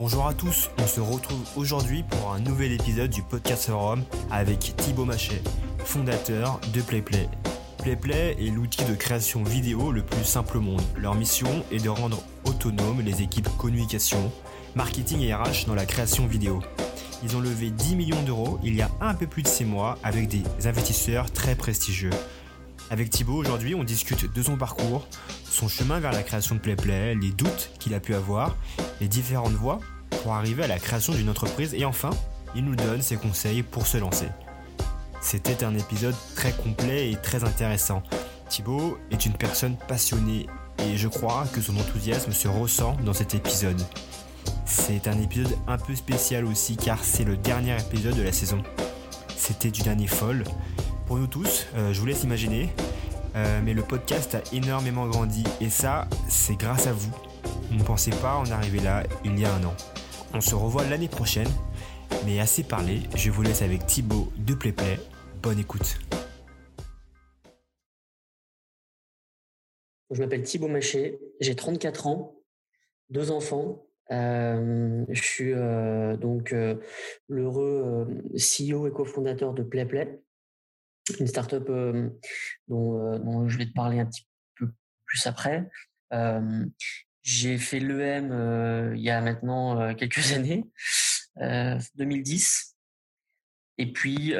[0.00, 4.76] Bonjour à tous, on se retrouve aujourd'hui pour un nouvel épisode du podcast Forum avec
[4.76, 5.42] Thibaut Machet,
[5.80, 7.28] fondateur de PlayPlay.
[7.78, 10.82] PlayPlay est l'outil de création vidéo le plus simple au monde.
[10.96, 14.30] Leur mission est de rendre autonomes les équipes communication,
[14.76, 16.62] marketing et RH dans la création vidéo.
[17.24, 19.98] Ils ont levé 10 millions d'euros il y a un peu plus de 6 mois
[20.04, 22.12] avec des investisseurs très prestigieux.
[22.90, 25.08] Avec Thibaut, aujourd'hui, on discute de son parcours,
[25.58, 28.56] son chemin vers la création de PlayPlay, les doutes qu'il a pu avoir,
[29.00, 29.80] les différentes voies
[30.22, 32.10] pour arriver à la création d'une entreprise et enfin,
[32.54, 34.28] il nous donne ses conseils pour se lancer.
[35.20, 38.04] C'était un épisode très complet et très intéressant.
[38.48, 40.46] Thibaut est une personne passionnée
[40.78, 43.82] et je crois que son enthousiasme se ressent dans cet épisode.
[44.64, 48.62] C'est un épisode un peu spécial aussi car c'est le dernier épisode de la saison.
[49.36, 50.44] C'était d'une année folle.
[51.06, 52.72] Pour nous tous, euh, je vous laisse imaginer,
[53.36, 57.14] euh, mais le podcast a énormément grandi et ça, c'est grâce à vous.
[57.70, 59.74] On ne pensait pas en arriver là il y a un an.
[60.34, 61.48] On se revoit l'année prochaine,
[62.24, 64.98] mais assez parlé, je vous laisse avec Thibaut de PlayPlay.
[65.42, 65.98] Bonne écoute.
[70.10, 72.36] Je m'appelle Thibaut Maché, j'ai 34 ans,
[73.10, 73.84] deux enfants.
[74.10, 76.54] Euh, je suis euh, donc
[77.28, 80.20] l'heureux CEO et cofondateur de PlayPlay,
[81.20, 84.70] une startup dont, dont je vais te parler un petit peu
[85.06, 85.68] plus après.
[87.22, 90.64] j'ai fait l'EM il y a maintenant quelques années,
[91.36, 92.76] 2010.
[93.78, 94.34] Et puis,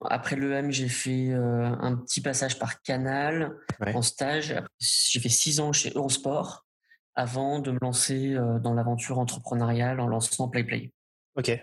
[0.00, 4.54] après l'EM, j'ai fait un petit passage par Canal en stage.
[4.78, 6.66] J'ai fait six ans chez Eurosport
[7.14, 10.92] avant de me lancer dans l'aventure entrepreneuriale en lançant PlayPlay.
[11.36, 11.46] Ok.
[11.46, 11.56] tu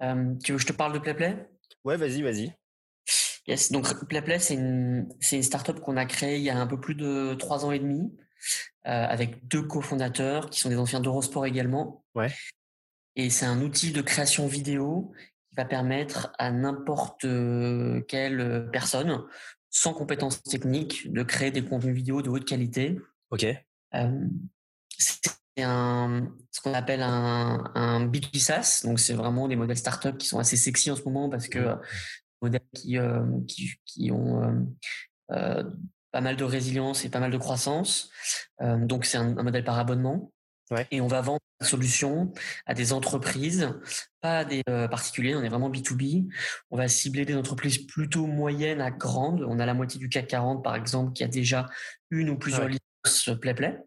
[0.00, 1.48] veux que je te parle de PlayPlay?
[1.84, 2.54] Ouais, vas-y, vas-y.
[3.46, 6.66] Yes, donc PlayPlay, c'est une, c'est une startup qu'on a créée il y a un
[6.66, 8.10] peu plus de trois ans et demi,
[8.84, 12.04] avec deux cofondateurs qui sont des anciens d'Eurosport également.
[12.14, 12.32] Ouais.
[13.16, 15.12] Et c'est un outil de création vidéo
[15.50, 17.26] qui va permettre à n'importe
[18.08, 19.24] quelle personne
[19.70, 22.98] sans compétences techniques de créer des contenus vidéo de haute qualité.
[23.30, 23.46] Ok.
[24.96, 25.20] c'est
[25.62, 28.82] un, ce qu'on appelle un, un B2B SaaS.
[28.84, 31.58] Donc, c'est vraiment des modèles startup qui sont assez sexy en ce moment parce que
[31.58, 31.80] mmh.
[32.42, 32.98] modèles qui,
[33.46, 34.66] qui, qui, ont
[35.30, 35.64] euh,
[36.10, 38.10] pas mal de résilience et pas mal de croissance.
[38.60, 40.32] donc, c'est un, un modèle par abonnement.
[40.90, 42.32] Et on va vendre la solution
[42.66, 43.68] à des entreprises,
[44.20, 45.34] pas à des euh, particuliers.
[45.34, 46.28] On est vraiment B2B.
[46.70, 49.44] On va cibler des entreprises plutôt moyennes à grandes.
[49.46, 51.68] On a la moitié du CAC 40, par exemple, qui a déjà
[52.10, 53.78] une ou plusieurs licences PlayPlay.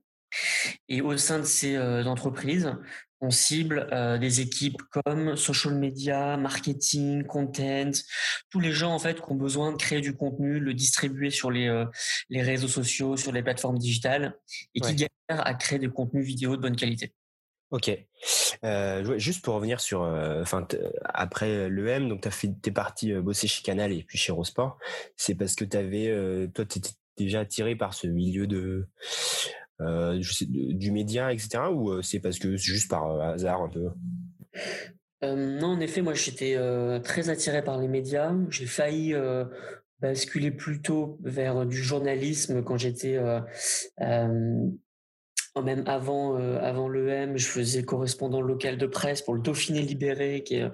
[0.90, 2.76] Et au sein de ces euh, entreprises,
[3.20, 7.92] on cible euh, des équipes comme social media, marketing, content,
[8.50, 11.50] tous les gens en fait qui ont besoin de créer du contenu, le distribuer sur
[11.50, 11.86] les euh,
[12.30, 14.38] les réseaux sociaux, sur les plateformes digitales
[14.76, 17.14] et qui galèrent à créer des contenus vidéo de bonne qualité.
[17.72, 17.92] Ok.
[18.64, 20.66] Euh, juste pour revenir sur, enfin
[21.04, 22.26] après l'EM, donc
[22.62, 24.78] t'es parti bosser chez Canal et puis chez Eurosport.
[25.18, 28.88] C'est parce que t'avais, toi, t'étais déjà attiré par ce milieu de
[29.82, 31.66] euh, je sais, du média, etc.
[31.72, 33.90] Ou euh, c'est parce que c'est juste par euh, hasard un peu?
[35.22, 36.58] Non, en effet, moi j'étais
[37.04, 38.36] très attiré par les médias.
[38.50, 39.16] J'ai failli
[40.00, 43.20] basculer plutôt vers du journalisme quand j'étais
[44.00, 50.58] même avant avant l'EM, je faisais correspondant local de presse pour le Dauphiné Libéré, qui
[50.58, 50.70] est,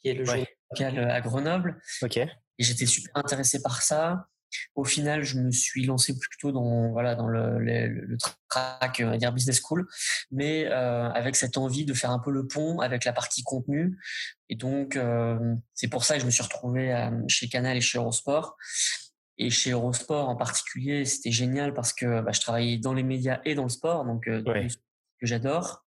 [0.00, 1.78] qui est le journal local à Grenoble.
[2.00, 2.16] Ok.
[2.16, 2.28] Et
[2.58, 4.28] j'étais super intéressé par ça.
[4.74, 8.16] Au final, je me suis lancé plutôt dans voilà dans le, le, le
[8.48, 9.86] track on va dire business school,
[10.30, 13.98] mais euh, avec cette envie de faire un peu le pont avec la partie contenu.
[14.48, 17.80] Et donc euh, c'est pour ça que je me suis retrouvé euh, chez Canal et
[17.80, 18.56] chez Eurosport.
[19.36, 23.40] Et chez Eurosport en particulier, c'était génial parce que bah, je travaillais dans les médias
[23.44, 25.83] et dans le sport, donc euh, que j'adore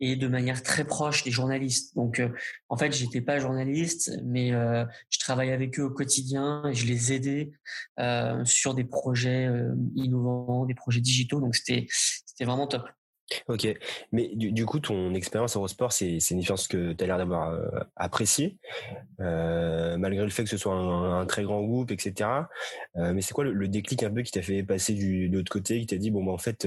[0.00, 1.94] et de manière très proche des journalistes.
[1.94, 2.28] Donc, euh,
[2.68, 6.86] en fait, j'étais pas journaliste, mais euh, je travaillais avec eux au quotidien et je
[6.86, 7.50] les aidais
[7.98, 9.48] euh, sur des projets
[9.94, 11.40] innovants, des projets digitaux.
[11.40, 12.88] Donc, c'était c'était vraiment top.
[13.46, 13.68] Ok,
[14.10, 17.56] mais du, coup, ton expérience Eurosport, c'est une expérience que tu as l'air d'avoir
[17.94, 18.58] appréciée,
[19.18, 22.28] malgré le fait que ce soit un, très grand groupe, etc.
[22.96, 25.86] mais c'est quoi le, déclic un peu qui t'a fait passer de l'autre côté, qui
[25.86, 26.66] t'a dit, bon, bah, en fait,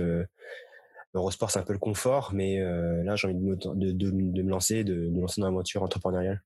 [1.13, 4.49] Eurosport, c'est un peu le confort, mais euh, là, j'ai envie de me, de, me
[4.49, 6.41] lancer, de, lancer dans l'aventure entrepreneuriale.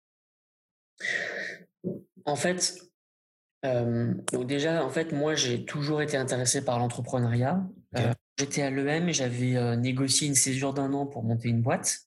[2.25, 2.77] En fait,
[3.65, 7.65] euh, donc déjà, en fait, moi, j'ai toujours été intéressé par l'entrepreneuriat.
[7.97, 11.99] Euh, j'étais à l'EM et j'avais négocié une césure d'un an pour monter une boîte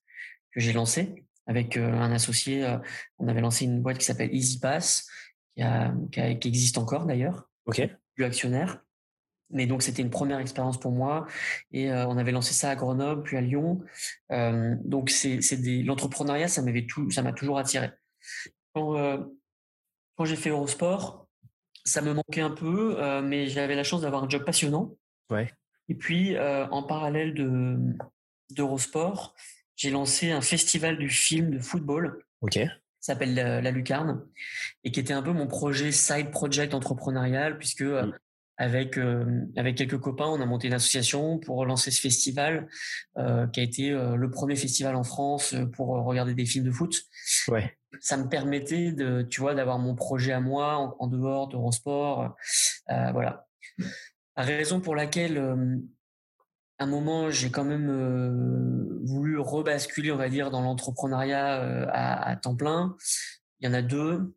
[0.52, 2.76] que j'ai lancée avec un associé.
[3.18, 5.08] on avait lancé une boîte qui s'appelle EasyPass,
[5.56, 7.48] qui, a, qui, existe encore d'ailleurs.
[7.64, 7.88] Ok.
[8.14, 8.84] Plus actionnaire.
[9.52, 11.26] Mais donc c'était une première expérience pour moi
[11.72, 13.82] et on avait lancé ça à Grenoble puis à Lyon.
[14.30, 17.90] donc c'est c'est l'entrepreneuriat ça m'avait tout ça m'a toujours attiré.
[18.74, 18.94] Quand
[20.16, 21.26] quand j'ai fait Eurosport,
[21.84, 24.94] ça me manquait un peu, mais j'avais la chance d'avoir un job passionnant.
[25.30, 25.52] Ouais.
[25.88, 27.76] Et puis en parallèle de
[28.50, 29.34] d'Eurosport,
[29.76, 32.22] j'ai lancé un festival du film de football.
[32.42, 32.58] Ok.
[33.00, 34.26] S'appelle la, Lucarne
[34.84, 38.12] et qui était un peu mon projet side project entrepreneurial puisque mm
[38.60, 42.68] avec euh, avec quelques copains, on a monté une association pour lancer ce festival
[43.16, 46.70] euh, qui a été euh, le premier festival en France pour regarder des films de
[46.70, 46.94] foot.
[47.48, 47.74] Ouais.
[48.00, 52.36] Ça me permettait de, tu vois, d'avoir mon projet à moi en, dehors d'Eurosport.
[52.86, 53.46] Voilà.
[54.36, 55.38] La raison pour laquelle
[56.78, 62.36] à un moment j'ai quand même voulu rebasculer, on va dire, dans l'entrepreneuriat à, à
[62.36, 62.96] temps plein.
[63.58, 64.34] Il y en a deux.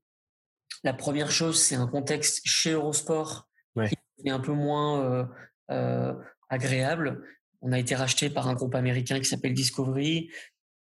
[0.83, 3.89] La première chose, c'est un contexte chez Eurosport ouais
[4.31, 5.25] un peu moins euh,
[5.71, 6.13] euh,
[6.49, 7.23] agréable.
[7.61, 10.29] On a été racheté par un groupe américain qui s'appelle Discovery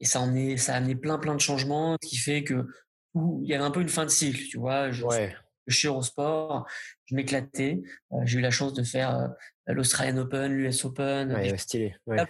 [0.01, 2.67] et ça, en est, ça a amené plein plein de changements, ce qui fait que
[3.15, 4.91] il y avait un peu une fin de cycle, tu vois.
[4.91, 5.35] Je, ouais.
[5.67, 6.67] Chez Eurosport,
[7.07, 7.83] je m'éclatais.
[8.13, 9.35] Euh, j'ai eu la chance de faire
[9.67, 11.33] l'Australian Open, l'US Open.
[11.33, 11.97] Ouais, stylé.
[12.07, 12.25] Ouais.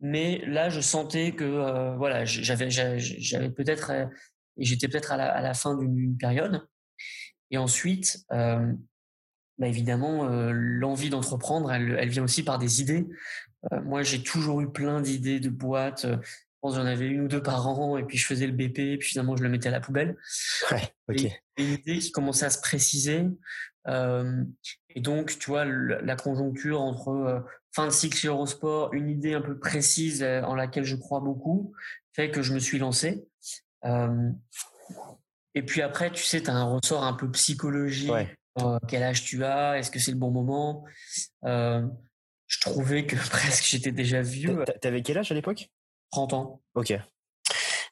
[0.00, 3.92] Mais là, je sentais que voilà, j'avais j'avais peut-être
[4.58, 6.66] j'étais peut-être à la, à la fin d'une période.
[7.50, 8.72] Et ensuite, euh,
[9.58, 13.06] bah évidemment, euh, l'envie d'entreprendre, elle, elle, vient aussi par des idées.
[13.72, 16.04] Euh, moi, j'ai toujours eu plein d'idées de boîtes.
[16.04, 18.52] Euh, je pense j'en avais une ou deux par an, et puis je faisais le
[18.52, 20.16] BP, et puis finalement je le mettais à la poubelle.
[20.70, 21.24] Ouais, ok.
[21.24, 23.26] Et, une idée qui commençait à se préciser.
[23.88, 24.42] Euh,
[24.90, 29.58] et donc, tu vois, la conjoncture entre fin de cycle Eurosport, une idée un peu
[29.58, 31.72] précise en laquelle je crois beaucoup,
[32.14, 33.26] fait que je me suis lancé.
[35.54, 38.10] et puis après, tu sais, tu as un ressort un peu psychologique.
[38.10, 40.84] Ouais euh, quel âge tu as, est-ce que c'est le bon moment?
[41.44, 41.82] Euh,
[42.46, 44.64] je trouvais que presque j'étais déjà vieux.
[44.80, 45.68] T'avais quel âge à l'époque?
[46.12, 46.62] 30 ans.
[46.74, 46.94] Ok.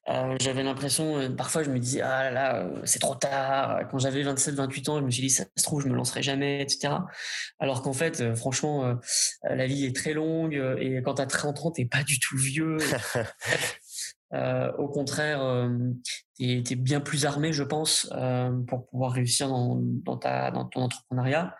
[0.06, 3.88] Euh, j'avais l'impression, parfois je me disais, ah là là, c'est trop tard.
[3.90, 6.22] Quand j'avais 27, 28 ans, je me suis dit, ça se trouve, je me lancerai
[6.22, 6.94] jamais, etc.
[7.58, 8.99] Alors qu'en fait, franchement,
[9.44, 12.76] la vie est très longue et quand t'as 30 ans, t'es pas du tout vieux.
[14.34, 15.69] Euh, au contraire, euh,
[16.36, 20.64] tu es, bien plus armé, je pense, euh, pour pouvoir réussir dans, dans, ta, dans
[20.64, 21.56] ton entrepreneuriat.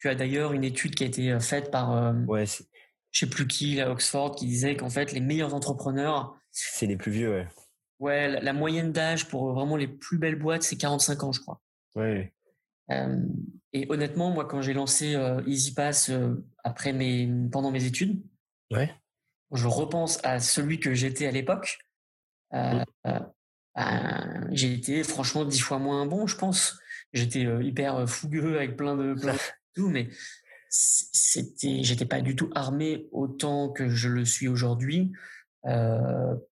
[0.00, 3.80] Tu as d'ailleurs une étude qui a été faite par, ouais, je sais plus qui,
[3.80, 7.48] à Oxford, qui disait qu'en fait, les meilleurs entrepreneurs, c'est les plus vieux, ouais.
[8.00, 11.60] Ouais, la, moyenne d'âge pour vraiment les plus belles boîtes, c'est 45 ans, je crois.
[11.94, 12.32] Ouais.
[13.72, 16.10] et honnêtement, moi, quand j'ai lancé EasyPass
[16.64, 18.20] après mes, pendant mes études,
[18.72, 18.90] ouais
[19.54, 21.78] je repense à celui que j'étais à l'époque,
[24.52, 26.78] j'ai été franchement dix fois moins bon, je pense.
[27.12, 29.38] J'étais hyper fougueux avec plein de, plein de
[29.74, 30.08] tout, mais
[30.68, 35.12] c'était, j'étais pas du tout armé autant que je le suis aujourd'hui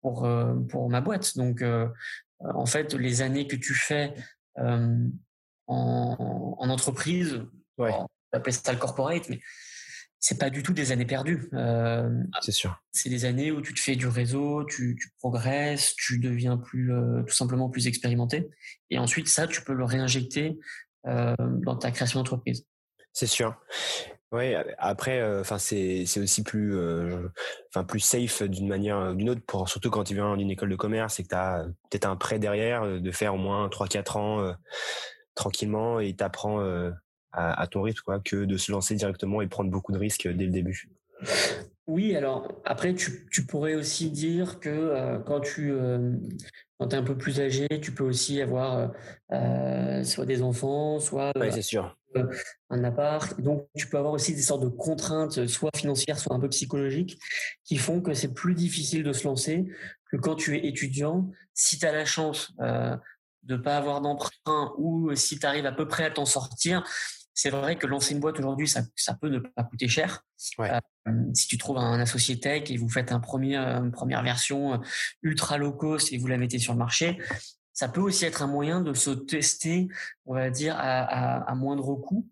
[0.02, 0.28] pour
[0.70, 1.36] pour ma boîte.
[1.38, 1.64] Donc,
[2.40, 4.14] en fait, les années que tu fais
[4.58, 5.10] en,
[5.68, 7.42] en, entreprise,
[7.78, 7.92] ouais.
[7.94, 8.08] on
[8.38, 9.40] appelle ça le corporate, mais
[10.20, 11.50] c'est pas du tout des années perdues.
[11.54, 12.10] Euh,
[12.42, 12.82] c'est sûr.
[12.92, 16.92] C'est des années où tu te fais du réseau, tu, tu progresses, tu deviens plus
[16.92, 18.50] euh, tout simplement plus expérimenté,
[18.90, 20.58] et ensuite ça, tu peux le réinjecter
[21.06, 22.66] euh, dans ta création d'entreprise.
[23.13, 23.56] C'est sûr.
[24.32, 27.30] Oui, après, enfin c'est c'est aussi plus euh,
[28.00, 31.24] safe d'une manière d'une autre pour surtout quand tu viens d'une école de commerce et
[31.24, 34.54] que tu as peut-être un prêt derrière de faire au moins 3 4 ans
[35.36, 36.60] tranquillement et tu apprends
[37.36, 40.46] à, ton rythme, quoi, que de se lancer directement et prendre beaucoup de risques dès
[40.46, 40.89] le début.
[41.88, 46.13] Oui, alors après, tu, tu pourrais aussi dire que euh, quand tu euh,
[46.80, 48.92] quand es un peu plus âgé, tu peux aussi avoir
[49.32, 51.96] euh, soit des enfants, soit c'est sûr.
[52.72, 53.39] un appart.
[53.39, 57.20] Donc, tu peux avoir aussi des sortes de contraintes, soit financières, soit un peu psychologiques,
[57.63, 59.65] qui font que c'est plus difficile de se lancer
[60.12, 61.30] que quand tu es étudiant.
[61.54, 62.54] Si tu as la chance
[63.44, 66.84] de pas avoir d'emprunt ou si tu arrives à peu près à t'en sortir,
[67.36, 70.24] c'est vrai que lancer une boîte aujourd'hui, ça, ça, peut ne pas coûter cher.
[70.60, 70.80] Euh,
[71.34, 74.77] si tu trouves un associé tech et vous faites un premier, une première version euh,
[75.22, 77.22] ultra low cost et vous la mettez sur le marché,
[77.74, 79.89] ça peut aussi être un moyen de se tester,
[80.25, 82.27] on va dire, à, à, à moindre coût.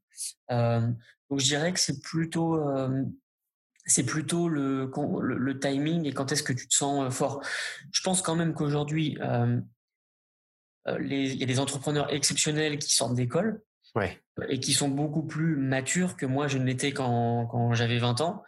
[0.51, 0.89] Euh,
[1.29, 3.03] donc je dirais que c'est plutôt euh,
[3.85, 4.89] c'est plutôt le,
[5.21, 7.41] le, le, timing et quand est-ce que tu te sens euh, fort.
[7.91, 9.59] Je pense quand même qu'aujourd'hui, euh,
[10.99, 13.61] il y a des entrepreneurs exceptionnels qui sortent d'école
[13.95, 14.19] ouais.
[14.49, 18.21] et qui sont beaucoup plus matures que moi je ne l'étais quand, quand j'avais 20
[18.21, 18.43] ans.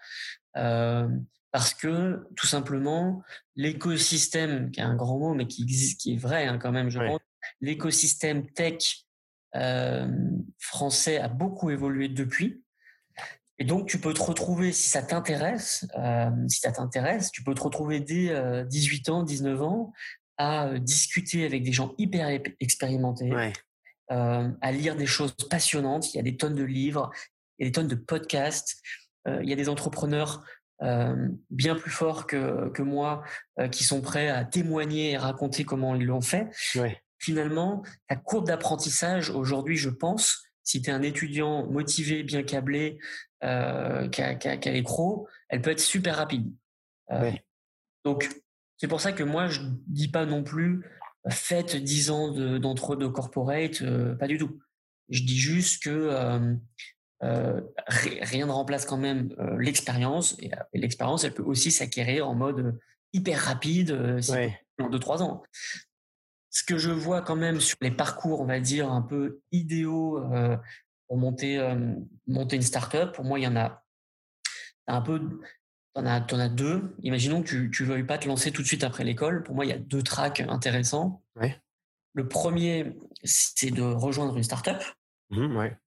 [0.57, 1.07] Euh,
[1.51, 3.23] parce que tout simplement,
[3.55, 6.89] l'écosystème, qui est un grand mot, mais qui existe, qui est vrai hein, quand même,
[6.89, 7.21] je pense,
[7.61, 9.05] l'écosystème tech
[9.55, 10.07] euh,
[10.59, 12.61] français a beaucoup évolué depuis.
[13.57, 17.53] Et donc, tu peux te retrouver, si ça t'intéresse, euh, si ça t'intéresse, tu peux
[17.53, 19.93] te retrouver dès 18 ans, 19 ans,
[20.37, 22.27] à discuter avec des gens hyper
[22.59, 23.31] expérimentés,
[24.09, 26.13] à lire des choses passionnantes.
[26.13, 27.12] Il y a des tonnes de livres,
[27.57, 28.81] il y a des tonnes de podcasts.
[29.27, 30.43] il y a des entrepreneurs
[31.50, 33.24] bien plus forts que, que moi
[33.71, 36.50] qui sont prêts à témoigner et raconter comment ils l'ont fait.
[37.17, 43.00] Finalement, ta courbe d'apprentissage aujourd'hui, je pense, si tu es un étudiant motivé, bien câblé,
[43.43, 46.51] euh, qui, a, les crocs, elle peut être super rapide.
[47.12, 47.31] Euh,
[48.03, 48.29] donc,
[48.77, 50.83] c'est pour ça que moi, je dis pas non plus
[51.29, 54.60] faites 10 ans d'entre de, corporate, euh, pas du tout.
[55.10, 56.58] Je dis juste que
[57.20, 60.36] rien ne remplace quand même l'expérience.
[60.39, 62.79] Et, l'expérience, elle peut aussi s'acquérir en mode
[63.13, 63.91] hyper rapide,
[64.79, 65.44] en 2-3 ans
[66.55, 70.24] ce que je vois quand même sur les parcours, on va dire, un peu idéaux
[70.32, 70.55] euh,
[71.08, 71.94] pour monter, euh,
[72.27, 73.84] monter une startup, pour moi, il y en a
[74.88, 75.41] un peu.
[75.95, 76.95] En, en, as deux.
[77.03, 79.43] Imaginons que tu ne veuilles pas te lancer tout de suite après l'école.
[79.43, 81.23] Pour moi, il y a deux tracks intéressants.
[82.13, 84.81] Le premier, c'est de rejoindre une startup.
[85.31, 85.77] Mmh, ouais.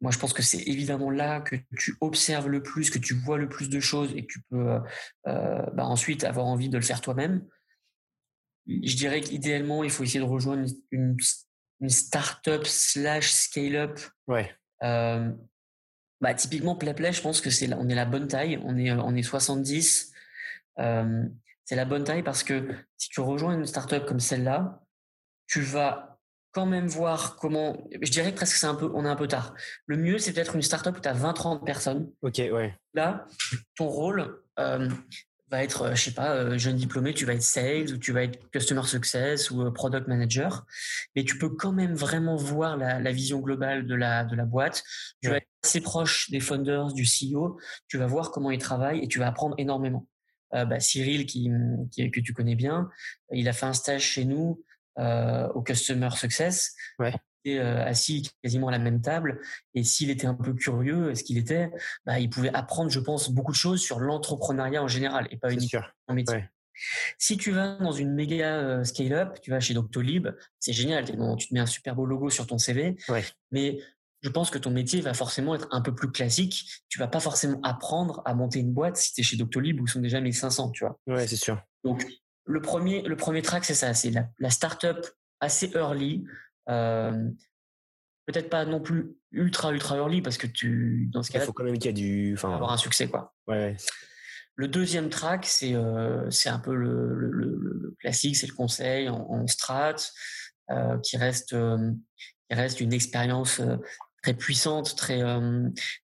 [0.00, 3.38] Moi, je pense que c'est évidemment là que tu observes le plus, que tu vois
[3.38, 4.78] le plus de choses et que tu peux
[5.26, 7.46] euh, bah, ensuite avoir envie de le faire toi-même
[8.68, 11.16] je dirais qu'idéalement, il faut essayer de rejoindre une,
[11.80, 13.98] une start-up slash scale-up.
[14.26, 14.54] Ouais.
[14.82, 15.32] Euh,
[16.20, 18.60] bah, typiquement, PlayPlay, je pense que c'est on est la bonne taille.
[18.64, 20.12] On est, on est 70.
[20.80, 21.24] Euh,
[21.64, 24.82] c'est la bonne taille parce que si tu rejoins une start-up comme celle-là,
[25.46, 26.18] tu vas
[26.52, 27.88] quand même voir comment.
[28.00, 29.54] Je dirais presque c'est un peu, on est un peu tard.
[29.86, 32.10] Le mieux, c'est peut-être une start-up où tu as 20-30 personnes.
[32.22, 32.74] Ok, ouais.
[32.94, 33.26] Là,
[33.76, 34.88] ton rôle, euh,
[35.50, 38.12] va être, euh, je sais pas, euh, jeune diplômé, tu vas être sales ou tu
[38.12, 40.66] vas être customer success ou euh, product manager,
[41.16, 44.44] mais tu peux quand même vraiment voir la, la vision globale de la de la
[44.44, 44.82] boîte.
[45.22, 47.58] Tu vas être assez proche des founders, du CEO.
[47.88, 50.06] Tu vas voir comment ils travaillent et tu vas apprendre énormément.
[50.54, 51.50] Euh, bah, Cyril, qui,
[51.90, 52.88] qui, que tu connais bien,
[53.32, 54.64] il a fait un stage chez nous
[54.98, 56.74] euh, au customer success.
[56.98, 57.14] Ouais.
[57.56, 59.40] Euh, assis quasiment à la même table.
[59.74, 61.70] Et s'il était un peu curieux, ce qu'il était,
[62.04, 65.52] bah, il pouvait apprendre, je pense, beaucoup de choses sur l'entrepreneuriat en général et pas
[65.52, 66.44] uniquement en métier.
[67.18, 70.28] Si tu vas dans une méga euh, scale-up, tu vas chez Doctolib,
[70.60, 71.04] c'est génial.
[71.04, 72.96] Tu te mets un super beau logo sur ton CV.
[73.50, 73.80] Mais
[74.22, 76.82] je pense que ton métier va forcément être un peu plus classique.
[76.88, 79.86] Tu vas pas forcément apprendre à monter une boîte si tu es chez Doctolib où
[79.86, 80.98] sont déjà 1500, tu vois.
[81.06, 81.60] Ouais, c'est sûr.
[81.84, 82.06] Donc,
[82.44, 83.94] le premier, le premier track, c'est ça.
[83.94, 85.06] C'est la, la startup
[85.40, 86.32] assez early, euh,
[86.68, 91.52] peut-être pas non plus ultra ultra early parce que tu dans ce cas-là il faut
[91.52, 93.34] quand même qu'il y a du enfin avoir un succès quoi.
[93.46, 93.76] Ouais,
[94.54, 99.08] le deuxième track c'est euh, c'est un peu le, le, le, classique c'est le conseil
[99.08, 99.94] en, en strat
[100.70, 101.92] euh, qui reste euh,
[102.48, 103.62] qui reste une expérience
[104.22, 105.22] très puissante très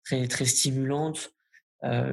[0.05, 1.31] très très stimulante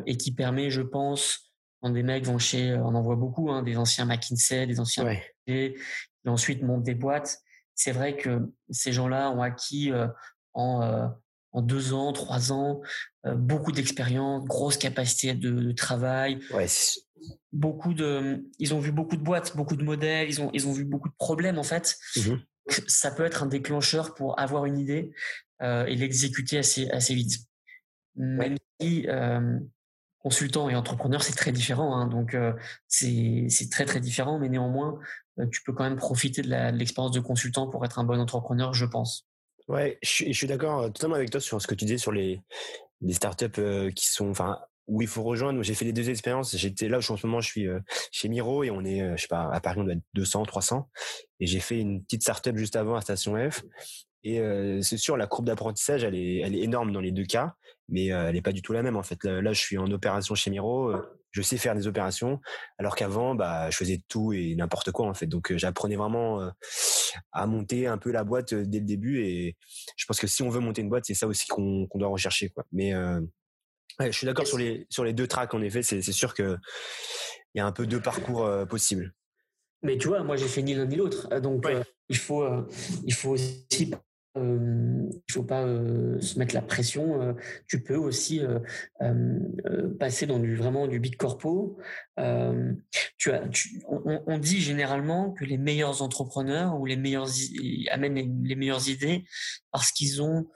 [0.06, 3.64] et qui permet je pense quand des mecs vont chez on en voit beaucoup hein,
[3.64, 5.24] des anciens McKinsey des anciens ouais.
[5.48, 5.78] et
[6.26, 7.40] ensuite montent des boîtes
[7.76, 9.92] c'est vrai que ces gens-là ont acquis
[10.54, 11.12] en,
[11.52, 12.82] en deux ans, trois ans,
[13.26, 16.40] beaucoup d'expérience, grosse capacité de, travail.
[16.54, 16.68] Ouais,
[17.52, 20.74] beaucoup de, ils ont vu beaucoup de boîtes, beaucoup de modèles, ils ont, ils ont
[20.74, 21.98] vu beaucoup de problèmes en fait.
[22.16, 22.36] Mmh
[22.88, 25.12] Ça peut être un déclencheur pour avoir une idée
[25.62, 27.40] et l'exécuter assez, assez vite.
[28.16, 29.08] Même si
[30.24, 31.96] consultant et entrepreneur, c'est très différent.
[31.96, 32.36] Hein, donc,
[32.88, 35.00] c'est très, très différent, mais néanmoins,
[35.40, 38.74] euh, tu peux quand même profiter de l'expérience de, consultant pour être un bon entrepreneur,
[38.74, 39.28] je pense.
[39.68, 42.42] Ouais, je, suis d'accord euh, totalement avec toi sur ce que tu dis sur les,
[43.12, 45.64] startups euh, qui sont, enfin, où il faut rejoindre.
[45.64, 46.56] J'ai fait les deux expériences.
[46.56, 47.68] J'étais là où en ce moment, je suis
[48.12, 50.90] chez Miro et on est, je sais pas, à Paris, on doit être 200, 300.
[51.40, 53.64] Et j'ai fait une petite startup juste avant à Station F.
[54.24, 54.40] Et
[54.82, 57.56] c'est sûr, la courbe d'apprentissage, elle est, elle est énorme dans les deux cas,
[57.90, 59.24] mais elle n'est pas du tout la même en fait.
[59.24, 60.94] Là, là, je suis en opération chez Miro
[61.32, 62.40] je sais faire des opérations,
[62.78, 65.28] alors qu'avant, bah, je faisais tout et n'importe quoi en fait.
[65.28, 66.52] Donc, j'apprenais vraiment
[67.32, 69.24] à monter un peu la boîte dès le début.
[69.24, 69.58] Et
[69.96, 72.50] je pense que si on veut monter une boîte, c'est ça aussi qu'on doit rechercher,
[72.50, 72.66] quoi.
[72.72, 72.94] Mais
[74.00, 75.54] je suis d'accord sur les sur les deux tracks.
[75.54, 76.58] En effet, c'est sûr que
[77.54, 79.14] il y a un peu deux parcours possibles.
[79.84, 81.28] Mais tu vois, moi, j'ai fait ni l'un ni l'autre.
[81.40, 81.66] Donc,
[82.10, 82.46] il faut
[83.06, 83.92] il faut aussi
[84.38, 87.22] euh, il faut pas euh, se mettre la pression.
[87.22, 87.34] Euh,
[87.68, 88.60] tu peux aussi euh,
[89.02, 91.78] euh, passer dans du vraiment du big corpo.
[93.18, 97.30] tu as, tu, on, on, dit généralement que les meilleurs entrepreneurs ou les meilleurs
[97.92, 99.26] amènent les, les meilleures idées
[99.72, 100.48] parce qu'ils ont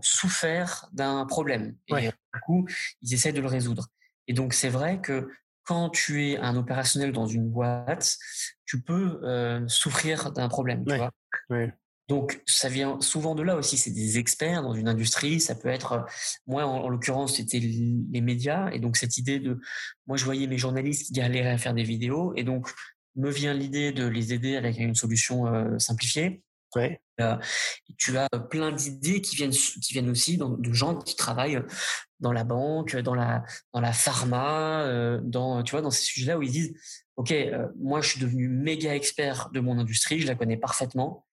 [0.00, 2.12] souffert d'un problème et ouais.
[2.34, 2.66] du coup
[3.00, 3.86] ils essaient de le résoudre.
[4.26, 5.30] Et donc c'est vrai que
[5.62, 8.18] quand tu es un opérationnel dans une boîte,
[8.66, 9.20] tu peux
[9.68, 10.84] souffrir d'un problème.
[10.84, 10.98] Tu ouais.
[10.98, 11.10] vois?
[11.50, 11.72] Ouais.
[12.08, 13.78] Donc, ça vient souvent de là aussi.
[13.78, 15.40] C'est des experts dans une industrie.
[15.40, 16.04] Ça peut être,
[16.46, 18.70] moi, en, l'occurrence, c'était les médias.
[18.72, 19.60] Et donc, cette idée de,
[20.06, 22.32] moi, je voyais mes journalistes qui galéraient à faire des vidéos.
[22.36, 22.68] Et donc,
[23.16, 26.42] me vient l'idée de les aider avec une solution euh, simplifiée.
[26.74, 27.00] Ouais.
[27.20, 27.36] Euh,
[27.98, 31.62] tu as plein d'idées qui viennent, qui viennent aussi de gens qui travaillent
[32.20, 33.44] dans la banque, dans la,
[33.74, 36.74] dans la pharma, euh, dans, tu vois, dans ces sujets-là où ils disent,
[37.16, 37.34] OK,
[37.78, 41.26] moi, je suis devenu méga expert de mon industrie, je la connais parfaitement.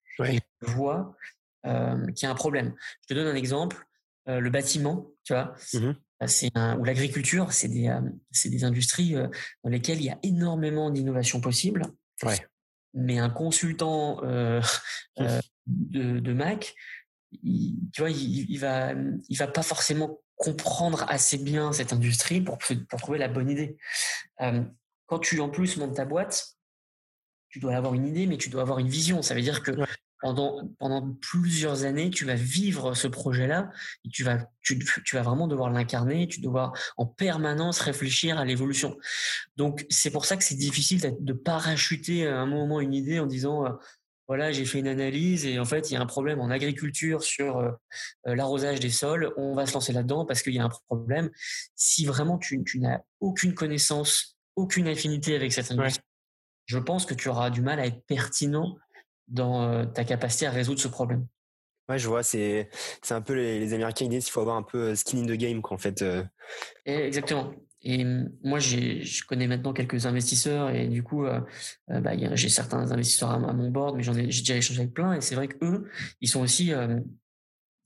[0.61, 1.15] Je vois
[1.63, 2.73] qu'il y a un problème.
[3.01, 3.85] Je te donne un exemple.
[4.27, 5.91] le bâtiment, tu vois, mmh
[6.27, 7.97] c'est ou l'agriculture, c'est des,
[8.29, 9.15] c'est des industries
[9.63, 11.83] dans lesquelles il y a énormément d'innovations possibles.
[12.23, 12.37] Ouais.
[12.93, 14.61] Mais un consultant euh,
[15.19, 16.75] euh, de, de, Mac,
[17.43, 18.93] il, tu vois, il, il, va,
[19.29, 23.77] il va pas forcément comprendre assez bien cette industrie pour, pour trouver la bonne idée.
[24.41, 24.63] Euh,
[25.05, 26.55] quand tu en plus montes ta boîte,
[27.49, 29.21] tu dois avoir une idée, mais tu dois avoir une vision.
[29.21, 29.71] Ça veut dire que
[30.19, 33.69] pendant, pendant plusieurs années, tu vas vivre ce projet-là
[34.05, 38.45] et tu vas, tu, tu vas vraiment devoir l'incarner, tu dois en permanence réfléchir à
[38.45, 38.97] l'évolution.
[39.55, 43.25] Donc, c'est pour ça que c'est difficile de parachuter à un moment une idée en
[43.25, 43.71] disant, euh,
[44.27, 47.23] voilà, j'ai fait une analyse et en fait, il y a un problème en agriculture
[47.23, 47.71] sur euh,
[48.27, 51.31] euh, l'arrosage des sols, on va se lancer là-dedans parce qu'il y a un problème.
[51.75, 56.03] Si vraiment tu, tu n'as aucune connaissance, aucune affinité avec cette industrie,
[56.67, 58.77] je pense que tu auras du mal à être pertinent
[59.29, 61.25] dans ta capacité à résoudre ce problème.
[61.87, 62.69] Ouais, je vois, c'est
[63.01, 65.25] c'est un peu les, les Américains ils disent qu'il faut avoir un peu skin in
[65.25, 66.03] the game qu'en fait.
[66.85, 67.51] exactement.
[67.81, 68.03] Et
[68.43, 71.39] moi, je connais maintenant quelques investisseurs et du coup, euh,
[71.87, 75.13] bah, j'ai certains investisseurs à, mon board, mais j'en ai, j'ai déjà échangé avec plein
[75.13, 76.73] et c'est vrai que eux, ils sont aussi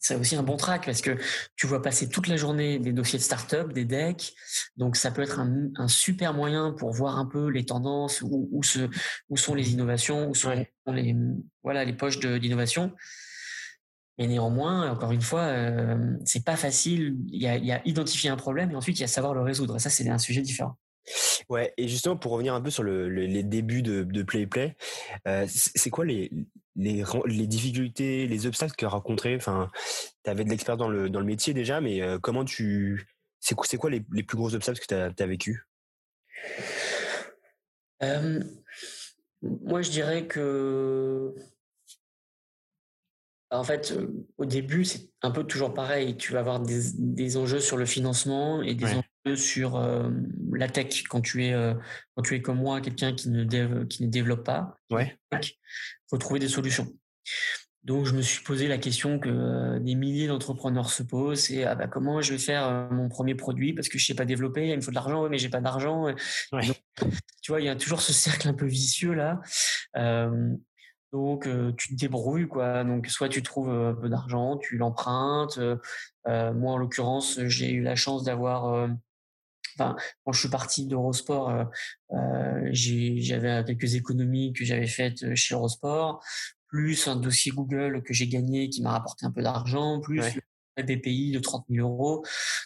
[0.03, 1.17] c'est aussi un bon track parce que
[1.55, 4.33] tu vois passer toute la journée des dossiers de start-up, des decks.
[4.75, 8.49] Donc, ça peut être un, un, super moyen pour voir un peu les tendances, où,
[8.51, 8.89] où, se,
[9.29, 10.51] où sont les innovations, où sont
[10.87, 11.15] les,
[11.63, 12.91] voilà, les poches d'innovation.
[14.17, 17.15] Mais néanmoins, encore une fois, euh, c'est pas facile.
[17.29, 19.33] Il y, a, il y a identifier un problème et ensuite il y a savoir
[19.33, 19.79] le résoudre.
[19.79, 20.77] ça, c'est un sujet différent.
[21.49, 24.75] Ouais, et justement pour revenir un peu sur le, les débuts de, de Play Play,
[25.27, 26.29] euh, c'est quoi les,
[26.75, 29.69] les, les difficultés, les obstacles que tu as rencontrés Enfin,
[30.23, 33.07] tu avais de l'expérience dans le, dans le métier déjà, mais euh, comment tu.
[33.39, 35.67] C'est quoi, quoi les, les, plus gros obstacles que tu as, as, vécu?
[38.01, 38.41] Euh,
[39.41, 41.33] Moi, je dirais que.
[43.51, 46.17] En fait, euh, au début, c'est un peu toujours pareil.
[46.17, 49.01] Tu vas avoir des, des enjeux sur le financement et des enjeux
[49.35, 50.09] sur euh,
[50.51, 51.73] la tech quand tu es euh,
[52.15, 54.77] quand tu es comme moi quelqu'un qui ne qui ne développe pas.
[54.91, 55.17] Ouais.
[56.09, 56.87] faut trouver des solutions.
[57.83, 61.63] Donc je me suis posé la question que euh, des milliers d'entrepreneurs se posent, c'est
[61.65, 63.73] ah bah, comment je vais faire mon premier produit?
[63.73, 65.61] Parce que je sais pas développer, il me faut de l'argent, ouais, mais j'ai pas
[65.61, 66.05] d'argent.
[66.05, 66.15] Ouais.
[67.41, 69.41] tu vois, il y a toujours ce cercle un peu vicieux là.
[69.97, 70.53] Euh,
[71.11, 72.83] donc tu te débrouilles quoi.
[72.83, 75.59] Donc soit tu trouves un peu d'argent, tu l'empruntes.
[76.25, 78.89] moi en l'occurrence, j'ai eu la chance d'avoir
[79.77, 81.65] Enfin, quand je suis parti d'Eurosport, euh,
[82.11, 86.23] euh j'avais quelques économies que j'avais faites chez Eurosport,
[86.67, 90.33] plus un dossier Google que j'ai gagné qui m'a rapporté un peu d'argent, plus ouais.
[90.81, 92.25] BPI de 30 000 euros.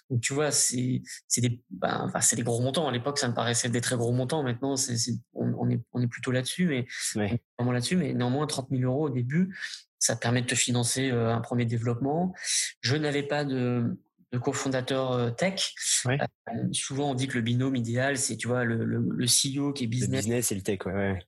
[0.10, 2.88] Donc tu vois, c'est c'est des ben, enfin, c'est des gros montants.
[2.88, 4.44] À l'époque, ça me paraissait des très gros montants.
[4.44, 4.96] Maintenant, c'est
[5.34, 7.42] on, on, est on est plutôt là-dessus, mais ouais.
[7.58, 7.98] vraiment là-dessus.
[7.98, 9.54] Mais néanmoins, 30 000 euros au début,
[10.00, 12.34] ça permet de te financer euh, un premier développement.
[12.82, 13.98] Je n'avais pas de
[14.32, 15.74] de cofondateur euh, tech.
[16.06, 16.18] Ouais.
[16.50, 19.74] Euh, souvent, on dit que le binôme idéal, c'est tu vois le, le, le, CEO
[19.74, 20.10] qui est business.
[20.10, 20.94] Le business et le tech, ouais.
[20.94, 21.20] ouais.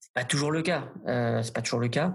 [0.00, 0.92] C'est pas toujours le cas.
[1.06, 2.14] Euh, c'est pas toujours le cas.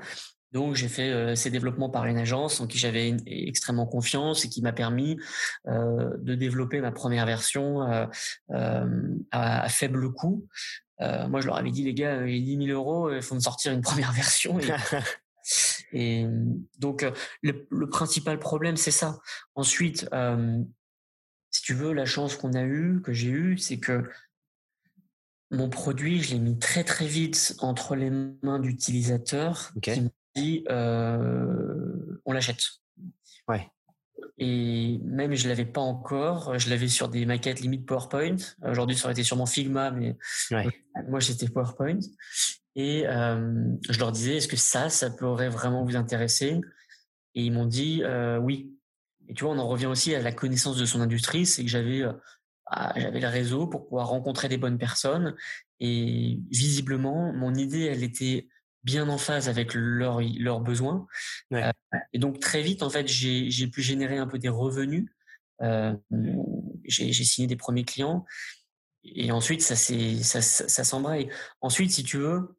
[0.52, 4.50] Donc, j'ai fait euh, ces développements par une agence en qui j'avais extrêmement confiance et
[4.50, 5.18] qui m'a permis
[5.68, 8.06] euh, de développer ma première version euh,
[9.32, 10.46] à, à, faible coût.
[11.00, 13.36] moi, je leur avais dit, les gars, il y a 10 000 euros, il faut
[13.36, 14.60] me sortir une première version.
[14.60, 14.68] Et
[15.94, 16.26] Et
[16.80, 17.06] donc,
[17.42, 19.20] le, le principal problème, c'est ça.
[19.56, 20.62] Ensuite, euh,
[21.50, 24.10] si tu veux, la chance qu'on a eue, que j'ai eue, c'est que
[25.52, 29.94] mon produit, je l'ai mis très très vite entre les mains d'utilisateurs okay.
[29.94, 32.64] qui m'ont dit euh, on l'achète.
[33.50, 33.70] Ouais.
[34.38, 38.38] Et même je l'avais pas encore, je l'avais sur des maquettes limite PowerPoint.
[38.64, 40.18] Aujourd'hui, ça aurait été sûrement Figma, mais
[40.52, 40.68] ouais.
[41.10, 42.00] moi c'était PowerPoint.
[42.76, 46.62] Et euh, je leur disais, est-ce que ça, ça pourrait vraiment vous intéresser?
[47.36, 48.74] Et ils m'ont dit euh, oui.
[49.28, 51.70] Et tu vois, on en revient aussi à la connaissance de son industrie, c'est que
[51.70, 52.14] j'avais euh,
[52.96, 55.36] j'avais le réseau pour pouvoir rencontrer des bonnes personnes.
[55.80, 58.48] Et visiblement, mon idée, elle était
[58.84, 61.08] bien en phase avec leurs leurs besoins.
[61.52, 61.72] Ouais.
[62.14, 65.10] Et donc très vite, en fait, j'ai pu générer un peu des revenus.
[66.86, 68.26] J'ai signé des premiers clients.
[69.04, 71.30] Et ensuite, ça, ça, ça, ça s'embraye.
[71.60, 72.56] Ensuite, si tu veux,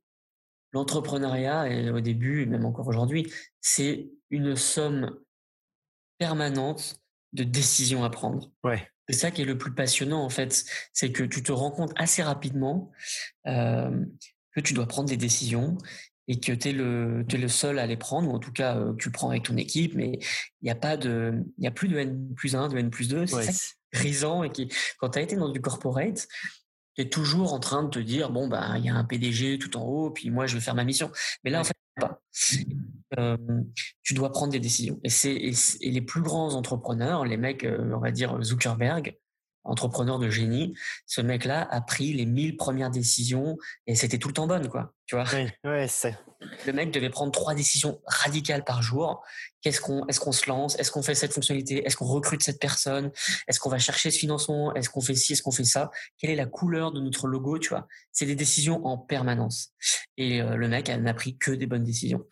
[0.72, 5.18] l'entrepreneuriat, et au début, et même encore aujourd'hui, c'est une somme
[6.18, 7.00] permanente
[7.32, 8.50] de décisions à prendre.
[8.64, 8.88] Ouais.
[9.08, 11.92] C'est ça qui est le plus passionnant en fait, c'est que tu te rends compte
[11.96, 12.92] assez rapidement
[13.46, 14.04] euh,
[14.54, 15.76] que tu dois prendre des décisions
[16.28, 18.76] et que tu es le, es le seul à les prendre, ou en tout cas
[18.76, 21.72] euh, tu prends avec ton équipe, mais il n'y a pas de, il y a
[21.72, 23.50] plus de N plus 1, de N plus 2, c'est
[23.92, 26.26] grisant et qui, quand tu as été dans du corporate,
[26.94, 29.58] tu es toujours en train de te dire, bon, bah, il y a un PDG
[29.58, 31.10] tout en haut, puis moi je vais faire ma mission.
[31.44, 32.20] Mais là, en fait, pas.
[33.18, 33.36] Euh,
[34.02, 34.98] tu dois prendre des décisions.
[35.04, 39.18] Et, c'est, et, les plus grands entrepreneurs, les mecs, euh, on va dire Zuckerberg,
[39.64, 40.74] entrepreneur de génie,
[41.06, 44.94] ce mec-là a pris les mille premières décisions et c'était tout le temps bonne, quoi.
[45.06, 45.24] Tu vois
[45.64, 46.16] ouais, c'est...
[46.66, 49.22] Le mec devait prendre trois décisions radicales par jour.
[49.60, 50.76] Qu'est-ce qu'on, est-ce qu'on se lance?
[50.78, 51.86] Est-ce qu'on fait cette fonctionnalité?
[51.86, 53.12] Est-ce qu'on recrute cette personne?
[53.46, 54.74] Est-ce qu'on va chercher ce financement?
[54.74, 55.34] Est-ce qu'on fait ci?
[55.34, 55.90] Est-ce qu'on fait ça?
[56.18, 57.86] Quelle est la couleur de notre logo Tu vois?
[58.10, 59.72] C'est des décisions en permanence.
[60.16, 62.24] Et euh, le mec n'a pris que des bonnes décisions.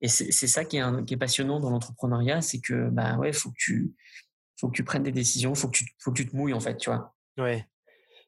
[0.00, 3.32] Et c'est, c'est ça qui est, qui est passionnant dans l'entrepreneuriat, c'est que bah ouais,
[3.32, 3.92] faut que tu
[4.56, 6.60] faut que tu prennes des décisions, faut que tu, faut que tu te mouilles en
[6.60, 7.14] fait, tu vois.
[7.38, 7.66] Ouais.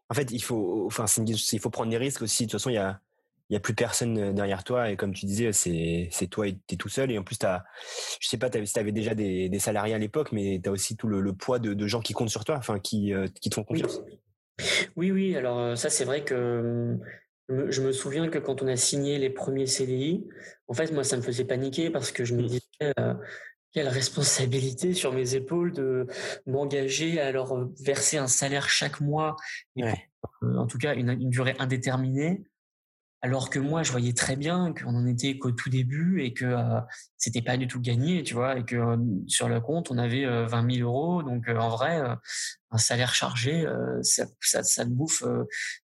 [0.08, 2.46] En fait, il faut, enfin, il faut prendre des risques aussi.
[2.46, 3.00] De toute façon, il y a,
[3.48, 6.48] il y a plus personne euh, derrière toi et comme tu disais, c'est, c'est toi
[6.48, 7.10] et es tout seul.
[7.10, 7.62] Et en plus, t'as,
[8.20, 10.72] je sais pas, si tu avais déjà des, des, salariés à l'époque, mais tu as
[10.72, 13.50] aussi tout le, poids de, de, gens qui comptent sur toi, enfin, qui, euh, qui
[13.50, 14.00] te font confiance.
[14.96, 15.36] Oui, oui.
[15.36, 16.96] Alors euh, ça, c'est vrai que
[17.48, 20.26] je me souviens que quand on a signé les premiers CDI,
[20.66, 22.46] en fait, moi, ça me faisait paniquer parce que je me mmh.
[22.46, 22.92] disais,
[23.76, 26.06] quelle responsabilité sur mes épaules de
[26.46, 29.36] m'engager à leur verser un salaire chaque mois,
[30.40, 32.42] en tout cas une, durée indéterminée,
[33.20, 36.56] alors que moi je voyais très bien qu'on en était qu'au tout début et que
[37.18, 40.76] c'était pas du tout gagné, tu vois, et que sur le compte on avait 20
[40.76, 42.02] 000 euros, donc en vrai
[42.70, 43.66] un salaire chargé
[44.00, 45.22] ça, ça, ça te bouffe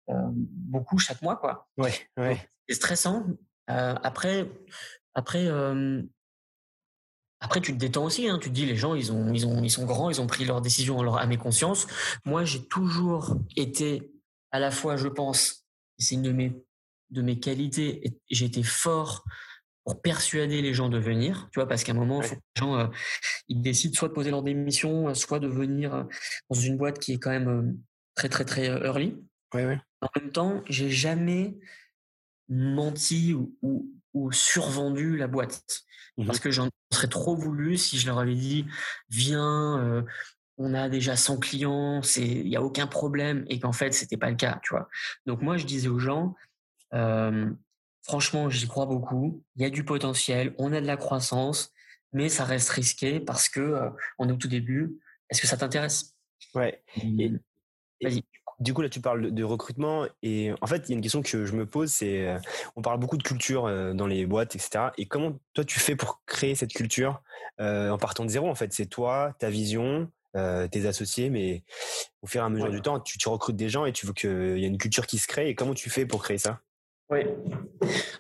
[0.08, 1.68] beaucoup chaque mois, quoi.
[1.80, 2.38] Ouais, ouais.
[2.68, 3.26] C'est stressant.
[3.66, 4.48] après,
[5.16, 5.50] après
[7.40, 8.28] après, tu te détends aussi.
[8.28, 8.40] Hein.
[8.42, 10.46] Tu te dis, les gens, ils, ont, ils, ont, ils sont grands, ils ont pris
[10.46, 11.88] leurs décisions à mes consciences.
[12.26, 14.12] Moi, j'ai toujours été,
[14.52, 15.66] à la fois, je pense,
[15.98, 16.56] c'est une de mes,
[17.12, 19.24] de mes qualités, j'ai été fort
[19.84, 21.48] pour persuader les gens de venir.
[21.52, 22.88] Tu vois, parce qu'à un moment, les gens euh,
[23.48, 26.04] ils décident soit de poser leur démission, soit de venir euh,
[26.50, 27.74] dans une boîte qui est quand même euh,
[28.16, 29.18] très, très, très early.
[29.54, 29.80] Ouais, ouais.
[30.02, 31.58] En même temps, j'ai jamais
[32.50, 35.64] menti ou, ou, ou survendu la boîte.
[36.20, 38.66] Mmh parce que j'en serais trop voulu si je leur avais dit
[39.10, 40.02] viens, euh,
[40.58, 44.18] on a déjà 100 clients, c'est il y a aucun problème et qu'en fait c'était
[44.18, 44.90] pas le cas, tu vois.
[45.26, 46.36] Donc moi je disais aux gens
[46.94, 47.50] euh,
[48.04, 51.72] franchement j'y crois beaucoup, il y a du potentiel, on a de la croissance,
[52.12, 55.00] mais ça reste risqué parce que euh, on est au tout début.
[55.30, 56.16] Est-ce que ça t'intéresse?
[56.54, 56.84] Ouais.
[57.02, 57.38] Mmh.
[58.02, 58.24] Vas-y.
[58.60, 61.22] Du coup, là, tu parles de recrutement et en fait, il y a une question
[61.22, 62.38] que je me pose, c'est, euh,
[62.76, 64.90] on parle beaucoup de culture euh, dans les boîtes, etc.
[64.98, 67.22] Et comment toi tu fais pour créer cette culture
[67.62, 71.64] euh, en partant de zéro En fait, c'est toi, ta vision, tes associés, mais
[72.22, 74.14] au fur et à mesure du temps, tu, tu, recrutes des gens et tu veux
[74.14, 75.50] qu'il y ait une culture qui se crée.
[75.50, 76.60] Et comment tu fais pour créer ça?
[77.10, 77.22] Oui.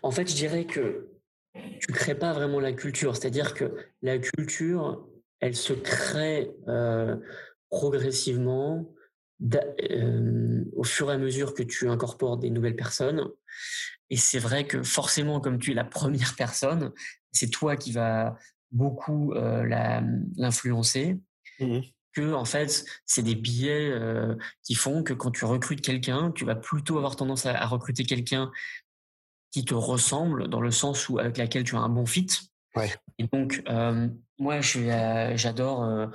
[0.02, 1.08] En fait, je dirais que
[1.54, 3.15] tu crées pas vraiment la culture.
[3.15, 5.06] C'est-à-dire que la culture,
[5.39, 6.49] elle se crée
[7.69, 8.89] progressivement
[9.91, 13.30] euh, au fur et à mesure que tu incorpores des nouvelles personnes.
[14.10, 16.91] Et c'est vrai que forcément, comme tu es la première personne,
[17.32, 18.38] c'est toi qui va
[18.71, 19.65] beaucoup euh,
[20.36, 21.17] l'influencer.
[21.60, 21.80] Mmh
[22.12, 26.43] que en fait, c'est des biais euh, qui font que quand tu recrutes quelqu'un, tu
[26.43, 28.52] vas plutôt avoir tendance à, à recruter quelqu'un
[29.52, 32.28] qui te ressemble dans le sens où avec laquelle tu as un bon fit.
[32.75, 32.93] Ouais.
[33.17, 36.08] Et donc, euh, moi, j'adore, euh,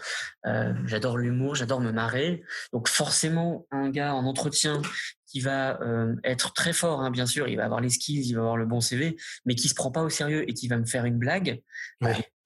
[0.47, 2.43] euh, j'adore l'humour, j'adore me marrer.
[2.73, 4.81] Donc, forcément, un gars en entretien
[5.27, 5.81] qui va
[6.23, 8.67] être très fort, hein, bien sûr, il va avoir les skills, il va avoir le
[8.67, 11.19] bon CV, mais qui se prend pas au sérieux et qui va me faire une
[11.19, 11.61] blague,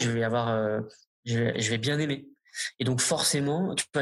[0.00, 0.82] je vais avoir,
[1.26, 2.26] je vais, je vais bien aimer.
[2.78, 4.00] Et donc, forcément, tu peux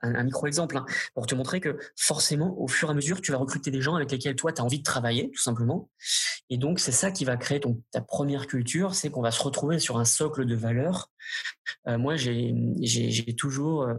[0.00, 3.38] un, micro-exemple hein, pour te montrer que forcément, au fur et à mesure, tu vas
[3.38, 5.90] recruter des gens avec lesquels toi, tu as envie de travailler, tout simplement.
[6.50, 9.42] Et donc, c'est ça qui va créer ton, ta première culture, c'est qu'on va se
[9.42, 11.10] retrouver sur un socle de valeurs.
[11.86, 13.94] Euh, moi, j'ai toujours euh,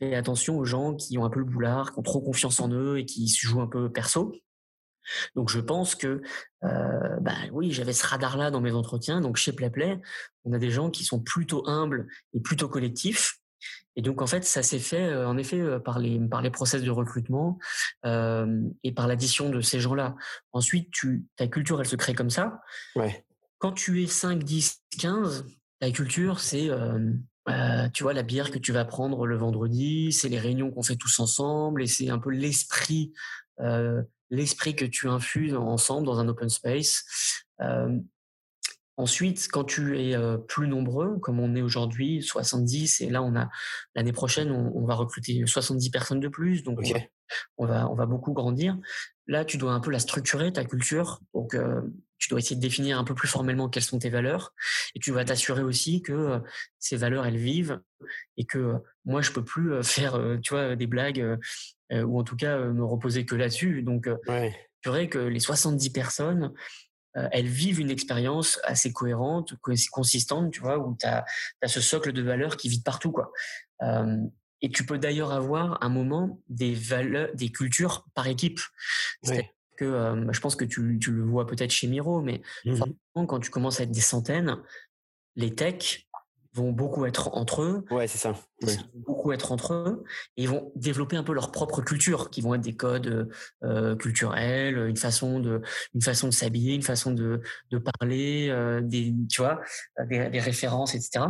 [0.00, 2.70] fait attention aux gens qui ont un peu le boulard, qui ont trop confiance en
[2.70, 4.32] eux et qui se jouent un peu perso.
[5.34, 6.22] Donc je pense que
[6.64, 9.20] euh, bah oui, j'avais ce radar-là dans mes entretiens.
[9.20, 10.00] Donc chez PlayPlay,
[10.44, 13.41] on a des gens qui sont plutôt humbles et plutôt collectifs.
[13.96, 16.50] Et donc en fait, ça s'est fait euh, en effet euh, par les par les
[16.50, 17.58] process de recrutement
[18.04, 20.16] euh, et par l'addition de ces gens-là.
[20.52, 22.60] Ensuite, tu ta culture, elle se crée comme ça.
[22.96, 23.24] Ouais.
[23.58, 25.46] Quand tu es 5, 10, 15,
[25.80, 26.68] ta culture, c'est
[27.48, 30.82] euh, tu vois la bière que tu vas prendre le vendredi, c'est les réunions qu'on
[30.82, 33.12] fait tous ensemble et c'est un peu l'esprit
[33.60, 37.04] euh, l'esprit que tu infuses ensemble dans un open space.
[38.96, 40.16] Ensuite, quand tu es
[40.48, 43.48] plus nombreux, comme on est aujourd'hui, 70, et là on a
[43.94, 46.80] l'année prochaine, on, va recruter 70 personnes de plus, donc
[47.56, 48.76] on, va, on va beaucoup grandir.
[49.26, 51.56] Là, tu dois un peu la structurer ta culture, donc
[52.18, 54.52] tu dois essayer de définir un peu plus formellement quelles sont tes valeurs,
[54.94, 56.40] et tu vas t'assurer aussi que
[56.78, 57.80] ces valeurs elles vivent
[58.36, 58.74] et que
[59.06, 61.38] moi je peux plus faire, tu vois, des blagues
[61.90, 63.82] ou en tout cas me reposer que là-dessus.
[63.82, 64.54] Donc, ouais.
[64.82, 66.58] tu que les 70 personnes euh,
[67.14, 69.54] elles vivent une expérience assez cohérente,
[69.90, 71.24] consistante, tu vois, où tu as,
[71.66, 73.32] ce socle de valeurs qui vit partout, quoi.
[73.82, 74.18] Euh,
[74.62, 78.60] et tu peux d'ailleurs avoir un moment des valeurs, des cultures par équipe.
[79.76, 82.82] Que, euh, je pense que tu, tu le vois peut-être chez Miro, mais mmh
[83.14, 84.56] quand tu commences à être des centaines,
[85.36, 86.08] les techs,
[86.54, 87.84] vont beaucoup être entre eux.
[87.90, 88.34] Ouais, c'est ça.
[88.60, 90.04] Ils vont beaucoup être entre eux
[90.36, 93.30] et ils vont développer un peu leur propre culture, qui vont être des codes
[93.64, 95.62] euh, culturels, une façon de,
[95.94, 99.60] une façon de s'habiller, une façon de, de parler, euh, des, tu vois,
[100.08, 101.26] des, des, références, etc.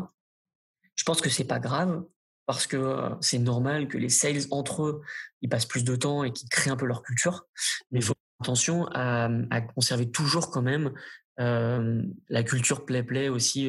[0.96, 2.04] Je pense que c'est pas grave
[2.46, 5.02] parce que euh, c'est normal que les sales entre eux,
[5.40, 7.46] ils passent plus de temps et qu'ils créent un peu leur culture,
[7.90, 10.92] mais il faut attention à, à conserver toujours quand même
[11.38, 13.68] la culture play-play aussi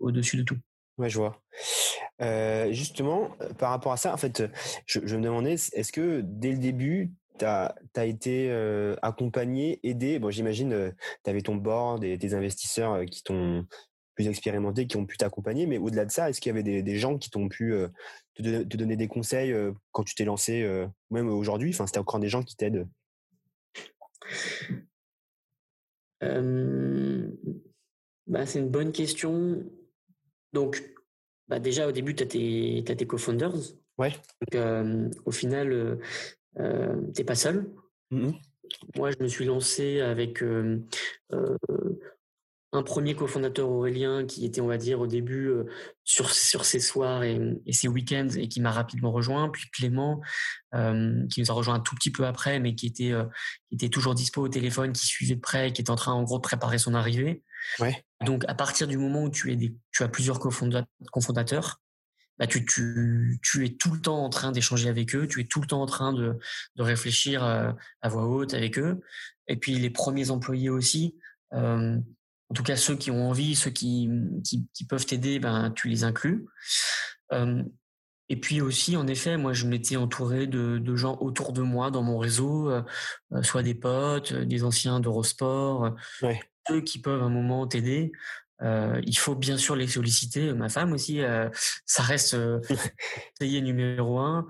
[0.00, 0.56] au-dessus de tout.
[0.98, 1.42] Ouais, je vois.
[2.70, 4.42] justement, par rapport à ça, en fait,
[4.86, 8.50] je, me demandais, est-ce que dès le début, tu as, été
[9.02, 10.18] accompagné, aidé?
[10.18, 13.66] Bon, j'imagine, tu avais ton board et tes investisseurs qui t'ont
[14.14, 16.98] plus expérimenté, qui ont pu t'accompagner, mais au-delà de ça, est-ce qu'il y avait des,
[16.98, 17.74] gens qui t'ont pu
[18.34, 19.54] te, donner des conseils
[19.90, 20.68] quand tu t'es lancé,
[21.10, 21.70] même aujourd'hui?
[21.70, 22.86] Enfin, c'était encore des gens qui t'aident?
[28.26, 29.64] Bah, c'est une bonne question.
[30.52, 30.82] Donc,
[31.48, 33.74] bah, déjà, au début, tu as tes, tes co-founders.
[33.98, 34.12] Ouais.
[34.40, 35.98] Donc, au final,
[36.56, 37.66] tu n'es pas seul.
[38.10, 38.30] Mmh
[38.96, 40.42] Moi, je me suis lancé avec
[42.74, 45.64] un premier cofondateur Aurélien qui était, on va dire, au début euh,
[46.04, 49.50] sur, sur ses soirs et, ses week-ends et qui m'a rapidement rejoint.
[49.50, 50.22] Puis Clément,
[50.74, 53.24] euh, qui nous a rejoint un tout petit peu après, mais qui était, euh,
[53.68, 56.22] qui était toujours dispo au téléphone, qui suivait de près, qui est en train, en
[56.22, 57.42] gros, de préparer son arrivée.
[57.78, 58.02] Ouais.
[58.24, 61.80] Donc, à partir du moment où tu, es des, tu as plusieurs cofondateurs,
[62.38, 65.44] bah, tu, tu, tu, es tout le temps en train d'échanger avec eux, tu es
[65.44, 66.38] tout le temps en train de,
[66.76, 67.76] de réfléchir à,
[68.08, 69.00] voix haute avec eux.
[69.46, 71.14] Et puis les premiers employés aussi,
[71.52, 71.98] euh,
[72.52, 74.10] en tout cas ceux qui ont envie, ceux qui,
[74.44, 76.44] qui, peuvent t'aider, ben, tu les inclus.
[78.28, 81.90] et puis aussi, en effet, moi, je m'étais entouré de, de, gens autour de moi
[81.90, 82.82] dans mon réseau, euh,
[83.32, 85.94] euh, soit des potes, des anciens d'Eurosport,
[86.68, 88.12] ceux qui peuvent à un moment t'aider.
[88.60, 90.52] Euh, il faut bien sûr les solliciter.
[90.52, 91.20] Ma femme aussi,
[91.86, 92.36] ça reste
[93.40, 94.46] payé numéro un.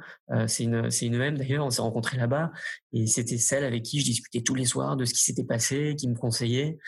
[0.48, 1.64] c'est une, c'est une M d'ailleurs.
[1.64, 2.50] On s'est rencontrés là-bas
[2.92, 5.94] et c'était celle avec qui je discutais tous les soirs de ce qui s'était passé,
[5.96, 6.78] qui me conseillait.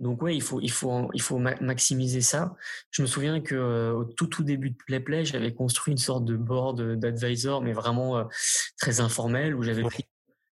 [0.00, 2.54] Donc ouais, il faut il faut il faut maximiser ça.
[2.90, 6.24] Je me souviens que euh, au tout tout début de PlayPlay, j'avais construit une sorte
[6.24, 8.24] de board d'advisor, mais vraiment euh,
[8.78, 10.06] très informel, où j'avais pris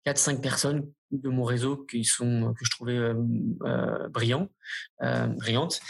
[0.04, 4.48] quatre cinq personnes de mon réseau qui sont que je trouvais euh, brillants,
[5.00, 5.80] brillantes,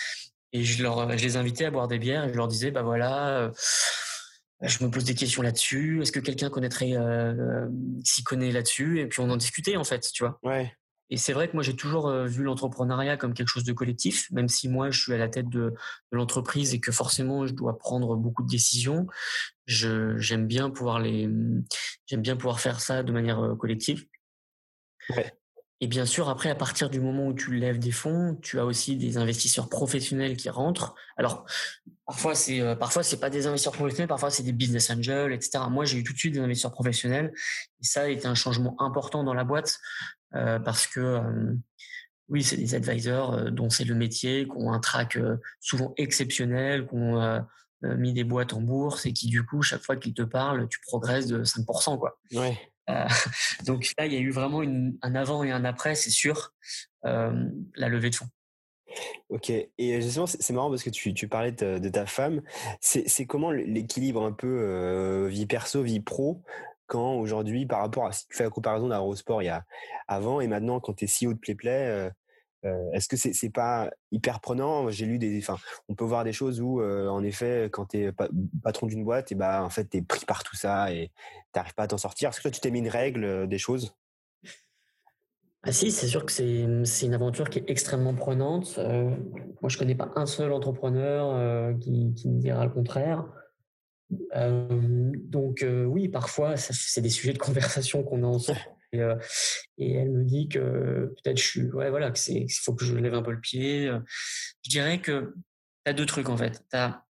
[0.53, 2.83] et je leur je les invitais à boire des bières et je leur disais bah
[2.83, 3.53] voilà.
[4.63, 6.01] je me pose des questions là-dessus.
[6.01, 6.95] Est-ce que quelqu'un connaîtrait,
[8.03, 9.01] s'y connaît là-dessus?
[9.01, 10.39] Et puis on en discutait en fait, tu vois.
[10.43, 10.73] Ouais.
[11.13, 14.31] Et c'est vrai que moi, j'ai toujours euh, vu l'entrepreneuriat comme quelque chose de collectif,
[14.31, 15.75] même si moi, je suis à la tête de,
[16.11, 19.07] l'entreprise et que forcément, je dois prendre beaucoup de décisions.
[19.67, 21.29] j'aime bien pouvoir les,
[22.07, 24.07] j'aime bien pouvoir faire ça de manière euh, collective.
[25.83, 28.65] Et bien sûr, après, à partir du moment où tu lèves des fonds, tu as
[28.65, 30.95] aussi des investisseurs professionnels qui rentrent.
[31.19, 31.45] Alors,
[32.07, 35.65] parfois, c'est euh, parfois c'est pas des investisseurs professionnels, parfois c'est des business angels, etc.
[35.69, 37.35] Moi, j'ai eu tout de suite des investisseurs professionnels,
[37.83, 39.79] et ça a été un changement important dans la boîte
[40.33, 41.55] parce que euh,
[42.29, 45.19] oui, c'est des advisors euh, dont c'est le métier, qui ont un track
[45.61, 47.45] souvent exceptionnel, qui ont
[47.83, 50.79] mis des boîtes en bourse et qui du coup, chaque fois qu'ils te parlent, tu
[50.81, 51.99] progresses de 5%.
[51.99, 52.19] Quoi.
[52.33, 52.57] Ouais.
[53.67, 56.55] donc là, il y a eu vraiment une, un avant et un après, c'est sûr,
[57.03, 58.29] la levée de fonds.
[59.31, 62.43] Ok, et justement, c'est marrant parce que tu, tu parlais de, ta femme.
[62.81, 66.45] C'est comment l'équilibre un peu vie perso, vie pro
[66.87, 69.65] quand aujourd'hui, par rapport à si tu fais la comparaison d'Aerosport il y a
[70.09, 72.11] avant et maintenant quand tu es CEO de PlayPlay, euh,
[72.65, 74.89] euh, est-ce que c'est c'est pas hyper prenant?
[74.91, 75.57] J'ai lu des, enfin,
[75.89, 78.13] on peut voir des choses où, euh, en effet, quand tu es
[78.63, 81.09] patron d'une boîte, et bah en fait, tu es pris par tout ça et
[81.53, 82.29] tu n'arrives pas à t'en sortir.
[82.29, 83.97] Est-ce que toi, tu t'es mis une règle des choses?
[85.65, 88.79] Ah si, c'est sûr que c'est une aventure qui est extrêmement prenante.
[89.61, 93.25] moi, je connais pas un seul entrepreneur qui, qui me dira le contraire.
[94.35, 98.61] Donc oui, parfois, c'est des sujets de conversation qu'on a ensemble.
[98.93, 99.01] Et,
[99.79, 102.95] et elle me dit que peut-être je suis, ouais, voilà, que c'est, faut que je
[102.95, 103.91] lève un peu le pied.
[104.65, 105.35] Je dirais que
[105.85, 106.63] tu as deux trucs en fait.
[106.71, 107.05] Tu as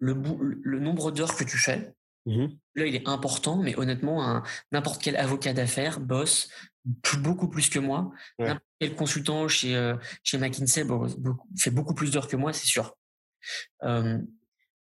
[0.00, 0.14] le,
[0.62, 1.94] le nombre d'heures que tu fais.
[2.26, 2.46] Mmh
[2.76, 4.42] Là, il est important, mais honnêtement,
[4.72, 6.50] n'importe quel avocat d'affaires, boss,
[7.18, 8.12] beaucoup plus que moi.
[8.38, 10.84] N'importe quel consultant chez, chez McKinsey
[11.58, 12.96] fait beaucoup plus d'heures que moi, c'est sûr.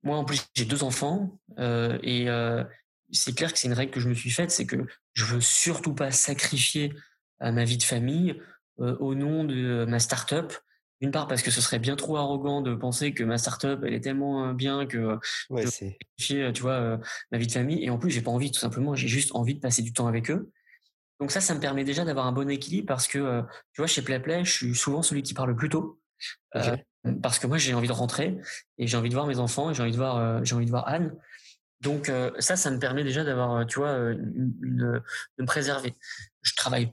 [0.02, 2.26] Moi, en plus, j'ai deux enfants et
[3.12, 5.40] c'est clair que c'est une règle que je me suis faite, c'est que je veux
[5.40, 6.92] surtout pas sacrifier
[7.40, 8.40] ma vie de famille
[8.78, 10.52] au nom de ma start-up.
[11.00, 13.94] D'une part parce que ce serait bien trop arrogant de penser que ma startup elle
[13.94, 15.96] est tellement euh, bien que ouais, c'est
[16.32, 16.98] euh, tu vois euh,
[17.32, 17.82] ma vie de famille.
[17.82, 20.06] Et en plus j'ai pas envie tout simplement j'ai juste envie de passer du temps
[20.06, 20.50] avec eux.
[21.18, 24.02] Donc ça ça me permet déjà d'avoir un bon équilibre parce que tu vois chez
[24.02, 26.00] PlayPlay je suis souvent celui qui parle le plus tôt
[27.22, 28.36] parce que moi j'ai envie de rentrer
[28.78, 30.70] et j'ai envie de voir mes enfants et j'ai envie de voir j'ai envie de
[30.70, 31.14] voir Anne
[31.80, 35.02] donc ça ça me permet déjà d'avoir tu vois une, de
[35.38, 35.94] me préserver
[36.42, 36.92] je travaille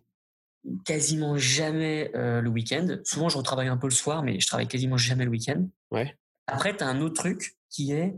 [0.86, 2.98] quasiment jamais euh, le week-end.
[3.04, 5.68] Souvent, je retravaille un peu le soir, mais je travaille quasiment jamais le week-end.
[5.92, 6.18] Ouais.
[6.48, 8.16] Après, tu as un autre truc qui est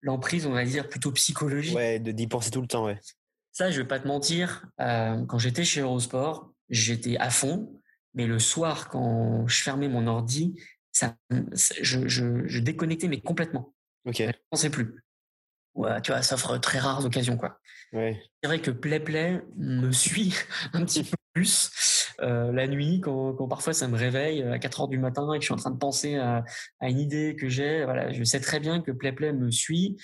[0.00, 1.76] l'emprise, on va dire, plutôt psychologique.
[1.76, 2.98] Ouais, de d'y penser tout le temps, ouais.
[3.52, 4.66] Ça, je vais pas te mentir.
[4.80, 7.80] Euh, quand j'étais chez Eurosport, j'étais à fond.
[8.14, 10.60] Mais le soir, quand je fermais mon ordi,
[10.92, 11.16] ça,
[11.80, 13.74] je, je, je déconnectais, mais complètement.
[14.04, 14.16] Ok.
[14.18, 15.04] Je ne pensais plus.
[15.74, 17.58] Ouais, tu vois, ça offre très rares occasions, quoi.
[17.92, 18.22] Ouais.
[18.42, 20.34] C'est vrai que Play Play me suit
[20.72, 24.82] un petit peu plus euh, la nuit quand, quand, parfois ça me réveille à 4
[24.82, 26.44] heures du matin et que je suis en train de penser à,
[26.80, 27.84] à une idée que j'ai.
[27.84, 29.96] Voilà, je sais très bien que Play Play me suit.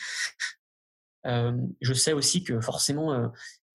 [1.27, 3.29] Euh, je sais aussi que forcément, euh,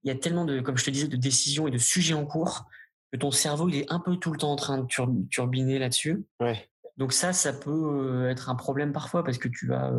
[0.03, 2.25] il y a tellement de, comme je te disais, de décisions et de sujets en
[2.25, 2.65] cours
[3.11, 6.25] que ton cerveau il est un peu tout le temps en train de turbiner là-dessus.
[6.39, 6.67] Ouais.
[6.97, 9.91] Donc ça, ça peut être un problème parfois parce que tu vas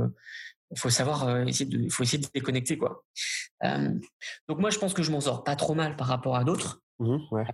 [0.74, 3.04] il faut savoir euh, essayer de, faut essayer de déconnecter quoi.
[3.64, 3.94] Euh,
[4.48, 6.82] donc moi je pense que je m'en sors pas trop mal par rapport à d'autres.
[6.98, 7.46] Mmh, ouais.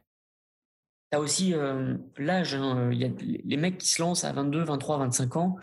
[1.10, 4.62] T'as aussi euh, l'âge, hein, il y a les mecs qui se lancent à 22,
[4.62, 5.56] 23, 25 ans.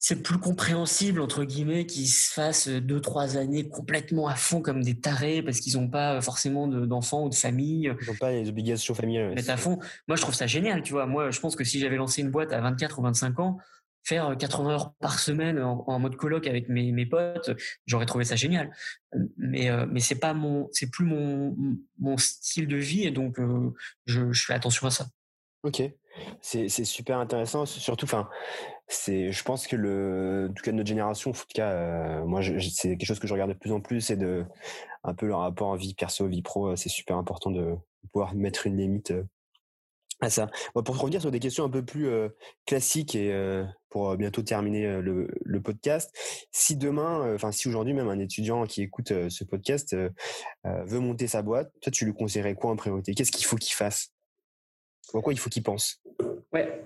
[0.00, 4.82] C'est plus compréhensible entre guillemets qu'ils se fassent deux trois années complètement à fond comme
[4.82, 7.92] des tarés parce qu'ils n'ont pas forcément d'enfants ou de famille.
[8.02, 9.32] Ils n'ont pas les obligations familiales.
[9.34, 9.78] Mais à fond.
[10.06, 11.06] Moi je trouve ça génial, tu vois.
[11.06, 13.58] Moi je pense que si j'avais lancé une boîte à 24 ou 25 ans,
[14.04, 17.50] faire 80 heures par semaine en, mode colloque avec mes, mes potes,
[17.86, 18.70] j'aurais trouvé ça génial.
[19.36, 21.56] Mais euh, mais c'est pas mon, c'est plus mon
[21.98, 23.74] mon style de vie et donc euh,
[24.06, 25.06] je, je fais attention à ça.
[25.64, 25.82] Ok,
[26.40, 28.28] c'est c'est super intéressant, surtout, enfin,
[28.88, 32.40] c'est, je pense que le, en tout cas notre génération, en tout cas, euh, moi,
[32.42, 34.44] c'est quelque chose que je regarde de plus en plus, c'est de
[35.04, 37.76] un peu le rapport vie perso, vie pro, c'est super important de
[38.12, 39.12] pouvoir mettre une limite
[40.20, 40.50] à ça.
[40.72, 42.10] pour revenir sur des questions un peu plus
[42.66, 43.32] classiques et
[43.90, 46.10] pour bientôt terminer le, le, podcast,
[46.50, 49.96] si demain, enfin si aujourd'hui même un étudiant qui écoute ce podcast
[50.64, 53.14] veut monter sa boîte, toi tu lui conseillerais quoi en priorité?
[53.14, 54.12] Qu'est-ce qu'il faut qu'il fasse?
[55.14, 56.02] À quoi il faut qu'il pense?
[56.52, 56.84] Ouais.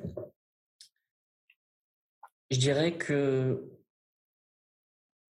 [2.53, 3.67] Je dirais que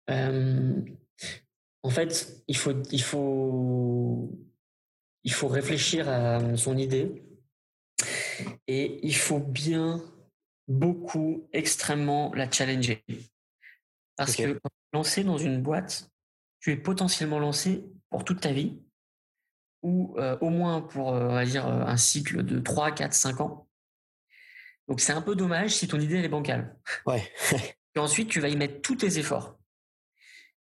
[0.08, 4.30] en fait, il faut, il faut,
[5.22, 7.22] il faut réfléchir à son idée
[8.66, 10.02] et il faut bien
[10.66, 13.04] beaucoup, extrêmement la challenger.
[14.16, 16.10] Parce que quand tu es lancé dans une boîte,
[16.58, 18.82] tu es potentiellement lancé pour toute ta vie,
[19.82, 23.40] ou euh, au moins pour, euh, on va dire, un cycle de 3, 4, 5
[23.40, 23.63] ans.
[24.88, 26.76] Donc c'est un peu dommage si ton idée elle est bancale.
[27.06, 27.32] Ouais.
[27.94, 29.58] et ensuite, tu vas y mettre tous tes efforts.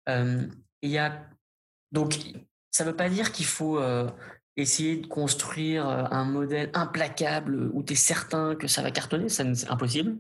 [0.09, 1.29] Il y a
[1.90, 2.14] donc
[2.70, 3.81] ça ne veut pas dire qu'il faut
[4.57, 9.29] essayer de construire euh, un modèle implacable où tu es certain que ça va cartonner,
[9.29, 10.16] c'est impossible.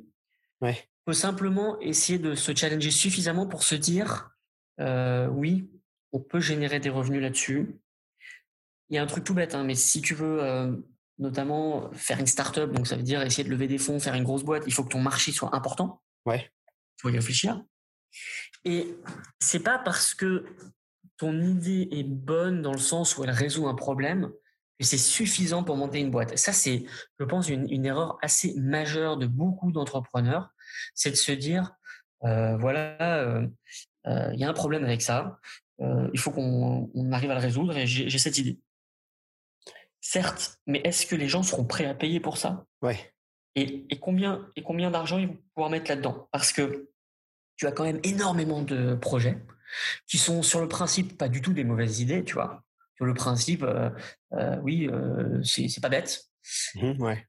[0.60, 0.76] Ouais.
[0.78, 4.30] Il faut simplement essayer de se challenger suffisamment pour se dire
[4.80, 5.70] euh, oui,
[6.12, 7.80] on peut générer des revenus là-dessus.
[8.88, 10.72] Il y a un truc tout bête, hein, mais si tu veux euh,
[11.18, 14.24] notamment faire une start-up, donc ça veut dire essayer de lever des fonds, faire une
[14.24, 16.02] grosse boîte, il faut que ton marché soit important.
[16.26, 16.50] Ouais.
[16.98, 17.62] Il faut y réfléchir.
[18.64, 18.96] Et
[19.38, 20.44] c'est pas parce que
[21.16, 24.30] ton idée est bonne dans le sens où elle résout un problème,
[24.78, 26.36] et c'est suffisant pour monter une boîte.
[26.36, 26.84] Ça, c'est,
[27.18, 30.50] je pense, une, erreur assez majeure de beaucoup d'entrepreneurs,
[30.94, 31.72] c'est de se dire,
[32.24, 33.46] euh, voilà, euh,
[34.06, 35.38] euh, il y a un problème avec ça,
[35.78, 38.58] il faut qu'on arrive à le résoudre et j'ai cette idée.
[40.08, 42.64] Certes, mais est-ce que les gens seront prêts à payer pour ça?
[42.80, 43.12] Ouais.
[43.56, 46.28] Et, et combien, et combien d'argent ils vont pouvoir mettre là-dedans?
[46.30, 46.90] Parce que
[47.56, 49.36] tu as quand même énormément de projets
[50.06, 52.62] qui sont sur le principe pas du tout des mauvaises idées, tu vois.
[52.94, 53.90] Sur le principe, euh,
[54.34, 56.30] euh, oui, euh, c'est pas bête.
[56.76, 57.26] Mmh, ouais.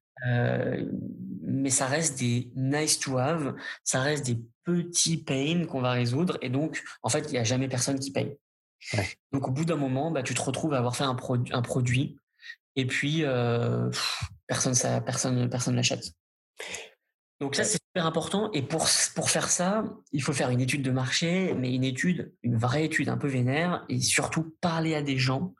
[1.42, 6.38] mais ça reste des nice to have, ça reste des petits pains qu'on va résoudre,
[6.44, 8.38] et donc, en fait, il n'y a jamais personne qui paye.
[9.32, 11.18] Donc au bout d'un moment, bah, tu te retrouves à avoir fait un,
[11.54, 12.18] un produit
[12.78, 13.26] et puis
[14.48, 16.14] personne ça, personne personne l'achète.
[17.40, 18.52] Donc ça, c'est super important.
[18.54, 22.34] Et pour, pour faire ça, il faut faire une étude de marché, mais une étude,
[22.42, 25.54] une vraie étude un peu vénère, et surtout parler à des gens,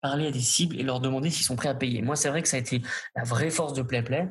[0.00, 2.02] parler à des cibles et leur demander s'ils sont prêts à payer.
[2.02, 2.82] Moi, c'est vrai que ça a été
[3.14, 4.28] la vraie force de PlayPlay,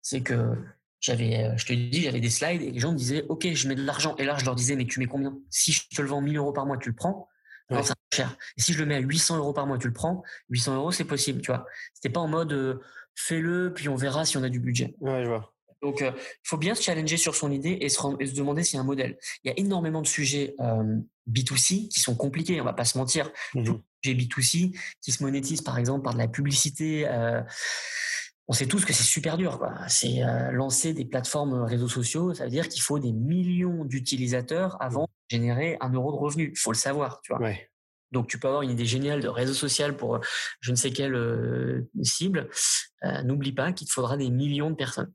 [0.00, 0.56] c'est que
[1.00, 3.68] j'avais, euh, je te dis, j'avais des slides et les gens me disaient, OK, je
[3.68, 4.16] mets de l'argent.
[4.16, 5.36] Et là, je leur disais, mais tu mets combien?
[5.50, 7.28] Si je te le vends 1000 euros par mois, tu le prends
[7.70, 8.36] Non, c'est cher.
[8.56, 10.92] Et si je le mets à 800 euros par mois, tu le prends 800 euros,
[10.92, 11.66] c'est possible, tu vois.
[11.94, 12.80] C'était pas en mode, euh,
[13.14, 14.94] fais-le, puis on verra si on a du budget.
[15.00, 15.52] Ouais, je vois.
[15.82, 16.12] Donc, il euh,
[16.44, 18.86] faut bien se challenger sur son idée et se, se demander s'il y a un
[18.86, 19.18] modèle.
[19.42, 20.98] Il y a énormément de sujets euh,
[21.28, 23.30] B2C qui sont compliqués, on va pas se mentir.
[23.54, 27.06] Mmh J'ai B2C qui se monétisent par exemple par de la publicité.
[27.08, 27.42] Euh,
[28.48, 29.60] on sait tous que c'est super dur.
[29.88, 30.20] C'est
[30.52, 35.36] lancer des plateformes réseaux sociaux, ça veut dire qu'il faut des millions d'utilisateurs avant de
[35.36, 36.50] générer un euro de revenu.
[36.52, 37.42] Il faut le savoir, tu vois.
[37.42, 37.68] Ouais.
[38.10, 40.20] Donc, tu peux avoir une idée géniale de réseau social pour
[40.60, 42.50] je ne sais quelle cible.
[43.24, 45.12] N'oublie pas qu'il te faudra des millions de personnes.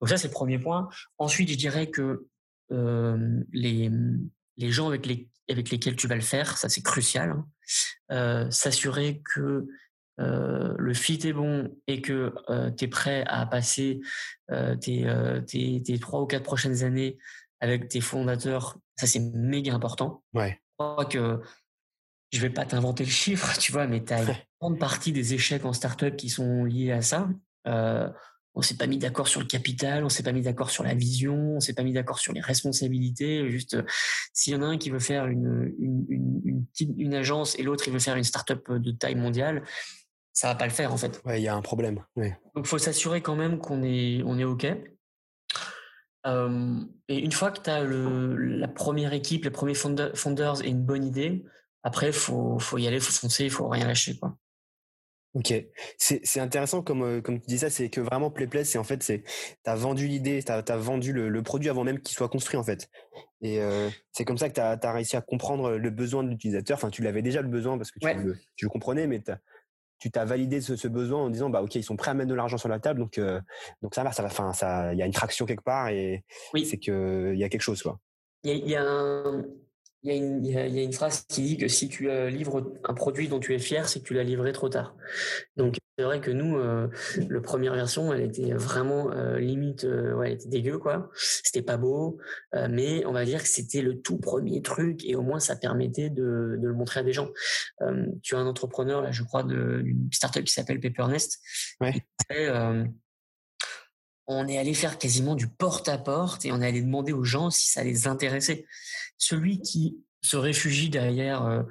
[0.00, 0.88] Donc ça, c'est le premier point.
[1.18, 2.26] Ensuite, je dirais que
[2.70, 3.90] les,
[4.56, 7.42] les gens avec, les, avec lesquels tu vas le faire, ça c'est crucial.
[8.10, 8.50] Hein.
[8.50, 9.66] S'assurer que
[10.18, 12.32] le fit est bon et que
[12.76, 14.00] tu es prêt à passer
[14.48, 15.06] tes,
[15.46, 17.18] tes, tes, trois ou quatre prochaines années
[17.60, 20.22] avec tes fondateurs, ça c'est méga important.
[20.34, 20.60] Ouais.
[20.78, 21.40] Je crois que
[22.32, 25.34] je vais pas t'inventer le chiffre, tu vois, mais tu as une grande partie des
[25.34, 27.28] échecs en startup qui sont liés à ça.
[27.66, 28.08] Euh,
[28.54, 30.94] on s'est pas mis d'accord sur le capital, on s'est pas mis d'accord sur la
[30.94, 33.50] vision, on s'est pas mis d'accord sur les responsabilités.
[33.50, 33.76] Juste,
[34.32, 37.84] s'il y en a un qui veut faire une, une, une, une, agence et l'autre
[37.86, 39.62] il veut faire une startup de taille mondiale,
[40.36, 41.22] ça va pas le faire en fait.
[41.24, 42.04] Ouais, il y a un problème.
[42.14, 42.38] Ouais.
[42.54, 44.66] Donc, faut s'assurer quand même qu'on est, on est ok.
[46.26, 50.68] Euh, et une fois que tu as le, la première équipe, les premiers founders et
[50.68, 51.42] une bonne idée,
[51.82, 54.36] après, faut, faut y aller, faut foncer, il faut rien lâcher, quoi.
[55.32, 55.52] Ok,
[55.98, 59.02] c'est intéressant comme, euh, comme tu dis ça, c'est que vraiment PlayPlay, c'est en fait,
[59.02, 59.22] c'est
[59.66, 62.88] as vendu l'idée, tu as, vendu le, produit avant même qu'il soit construit en fait.
[63.42, 66.78] Et euh, c'est comme ça que tu as, réussi à comprendre le besoin de l'utilisateur.
[66.78, 69.22] Enfin, tu l'avais déjà le besoin parce que tu, le, tu le, comprenais, mais
[69.98, 72.34] tu t'as validé ce, besoin en disant bah ok ils sont prêts à mettre de
[72.34, 73.40] l'argent sur la table donc euh,
[73.82, 76.24] donc ça va ça va enfin ça il y a une traction quelque part et
[76.52, 76.66] oui.
[76.66, 77.98] c'est que il y a quelque chose quoi.
[78.42, 79.44] Il y a, un,
[80.14, 83.40] il y, a une, phrase qui dit que si tu euh, livres un produit dont
[83.40, 84.94] tu es fier, c'est que tu l'as livré trop tard.
[85.56, 86.88] Donc c'est vrai que nous, euh,
[87.28, 91.10] la première version, elle était vraiment euh, limite, ouais, elle était dégueu quoi.
[91.14, 92.18] C'était pas beau,
[92.70, 96.10] mais on va dire que c'était le tout premier truc et au moins ça permettait
[96.10, 97.30] de, le montrer à des gens.
[98.22, 101.40] tu as un entrepreneur là, je crois, d'une startup qui s'appelle Paper.Nest.
[104.26, 107.24] on est allé faire quasiment du porte à porte et on est allé demander aux
[107.24, 108.66] gens si ça les intéressait
[109.18, 111.62] celui qui se réfugie derrière euh,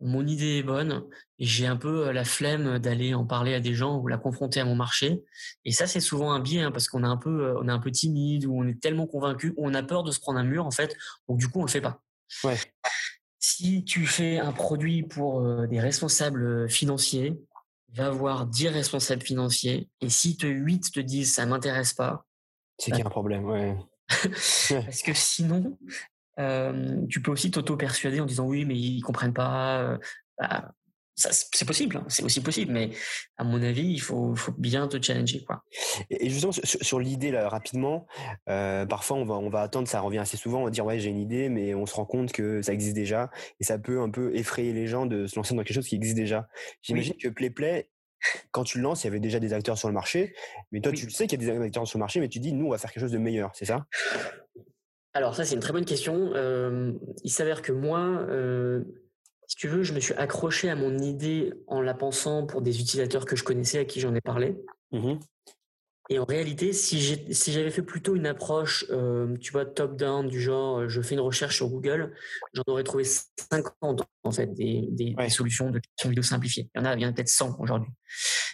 [0.00, 1.04] mon idée est bonne
[1.38, 4.18] et j'ai un peu euh, la flemme d'aller en parler à des gens ou la
[4.18, 5.22] confronter à mon marché.
[5.64, 7.72] Et ça, c'est souvent un biais hein, parce qu'on est un peu, euh, on est
[7.72, 10.38] un peu timide ou on est tellement convaincu ou on a peur de se prendre
[10.38, 10.96] un mur en fait.
[11.28, 12.02] Donc du coup, on le fait pas.
[12.42, 12.58] Ouais.
[13.38, 17.38] Si tu fais un produit pour des responsables financiers,
[17.94, 22.26] va voir 10 responsables financiers et si te 8 te disent ça m'intéresse pas,
[22.78, 23.76] c'est qu'il y a un problème, ouais.
[24.08, 25.78] Parce que sinon,
[27.08, 29.98] tu peux aussi t'auto-persuader en disant oui, mais ils comprennent pas.
[30.38, 30.72] Bah,
[31.14, 32.90] c'est possible, hein, c'est aussi possible, mais
[33.36, 35.44] à mon avis, il faut, faut bien te challenger.
[35.44, 35.62] Quoi.
[36.10, 38.06] Et justement, sur, l'idée, là, rapidement,
[38.46, 41.10] parfois on va, on va attendre, ça revient assez souvent, on va dire ouais, j'ai
[41.10, 44.10] une idée, mais on se rend compte que ça existe déjà, et ça peut un
[44.10, 46.48] peu effrayer les gens de se lancer dans quelque chose qui existe déjà.
[46.82, 47.88] J'imagine que PlayPlay,
[48.50, 50.34] quand tu le lances, il y avait déjà des acteurs sur le marché,
[50.72, 52.38] mais toi, tu le sais qu'il y a des acteurs sur le marché, mais tu
[52.38, 53.86] dis, nous, on va faire quelque chose de meilleur, c'est ça?
[55.12, 56.32] Alors ça, c'est une très bonne question.
[56.34, 56.92] Euh,
[57.22, 58.82] il s'avère que moi, euh,
[59.46, 62.80] si tu veux, je me suis accroché à mon idée en la pensant pour des
[62.80, 64.56] utilisateurs que je connaissais, à qui j'en ai parlé.
[64.92, 65.14] Mmh
[66.10, 67.00] Et en réalité, si
[67.52, 71.56] j'avais fait plutôt une approche, euh, tu vois, top-down, du genre, je fais une recherche
[71.56, 72.14] sur Google,
[72.52, 76.68] j'en aurais trouvé 50 en fait des, solutions de création vidéo simplifiées.
[76.74, 77.90] Il y en a, il y en a peut-être 100 aujourd'hui.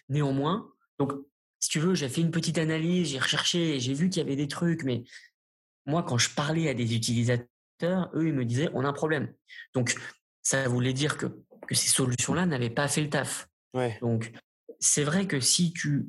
[0.09, 1.13] Néanmoins, donc,
[1.61, 4.37] si tu veux, j'ai fait une petite analyse, j'ai recherché, j'ai vu qu'il y avait
[4.37, 5.05] des trucs, mais
[5.87, 9.33] moi, quand je parlais à des utilisateurs, eux, ils me disaient, on a un problème.
[9.75, 9.95] Donc,
[10.43, 11.27] ça voulait dire que,
[11.67, 13.49] que ces solutions-là n'avaient pas fait le taf.
[13.75, 13.99] Ouais.
[14.01, 14.33] Donc,
[14.83, 16.09] c'est vrai que si tu,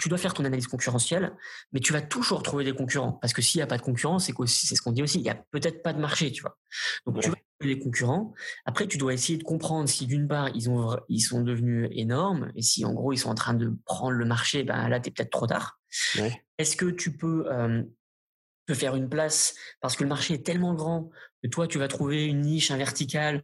[0.00, 1.36] tu dois faire ton analyse concurrentielle,
[1.72, 3.12] mais tu vas toujours trouver des concurrents.
[3.12, 5.22] Parce que s'il n'y a pas de concurrence, c'est c'est ce qu'on dit aussi, il
[5.22, 6.58] n'y a peut-être pas de marché, tu vois.
[7.06, 8.34] Donc, tu vas trouver des concurrents.
[8.64, 12.50] Après, tu dois essayer de comprendre si d'une part, ils, ont, ils sont devenus énormes,
[12.56, 15.10] et si en gros, ils sont en train de prendre le marché, ben là, tu
[15.10, 15.78] es peut-être trop tard.
[16.18, 16.42] Ouais.
[16.58, 17.84] Est-ce que tu peux euh,
[18.66, 21.10] te faire une place parce que le marché est tellement grand
[21.42, 23.42] que toi, tu vas trouver une niche, un vertical,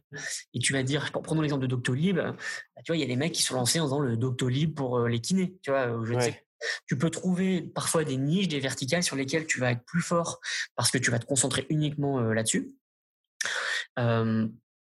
[0.53, 2.35] et tu vas dire, prenons l'exemple de Doctolib, bah,
[2.83, 4.99] tu vois, il y a des mecs qui sont lancés en faisant le Doctolib pour
[4.99, 6.41] euh, les kinés, tu vois, je sais.
[6.87, 10.39] Tu peux trouver parfois des niches, des verticales sur lesquelles tu vas être plus fort
[10.75, 12.73] parce que tu vas te concentrer uniquement euh, là-dessus.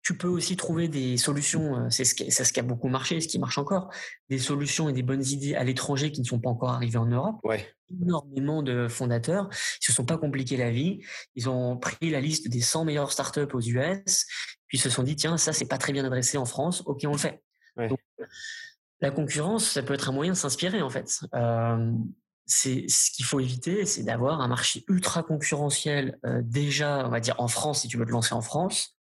[0.05, 3.21] Tu peux aussi trouver des solutions, euh, c'est ce, qui, ce qui a beaucoup marché,
[3.21, 3.91] ce qui marche encore,
[4.29, 7.07] des solutions et des bonnes idées à l'étranger qui ne sont pas encore arrivées en
[7.07, 7.41] Europe.
[7.43, 7.67] Ouais.
[7.91, 11.01] Énormément de fondateurs, ils se sont pas compliqués la vie,
[11.37, 14.27] ils ont pris la liste des 100 meilleures startups aux US,
[14.67, 17.13] puis se sont dit tiens ça c'est pas très bien adressé en France, ok on
[17.13, 17.43] le fait.
[19.01, 21.21] la concurrence, ça peut être un moyen de s'inspirer en fait.
[21.35, 21.93] Euh,
[22.47, 27.21] c'est ce qu'il faut éviter, c'est d'avoir un marché ultra concurrentiel euh, déjà, on va
[27.21, 28.94] dire en France si tu veux te lancer en France,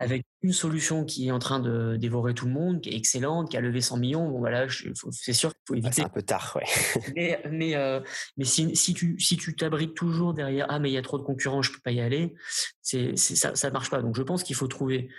[0.00, 3.50] avec une solution qui est en train de dévorer tout le monde, qui est excellente,
[3.50, 4.30] qui a levé 100 millions.
[4.30, 4.66] Bon, voilà,
[5.12, 5.92] c'est sûr qu'il faut éviter.
[5.96, 7.02] c'est un peu tard, ouais.
[7.14, 8.00] mais mais, euh,
[8.38, 11.18] mais si, si, tu si tu t'abrites toujours derrière ah mais il y a trop
[11.18, 12.34] de concurrents, je peux pas y aller,
[12.80, 14.00] c'est ça ça marche pas.
[14.00, 15.10] Donc je pense qu'il faut trouver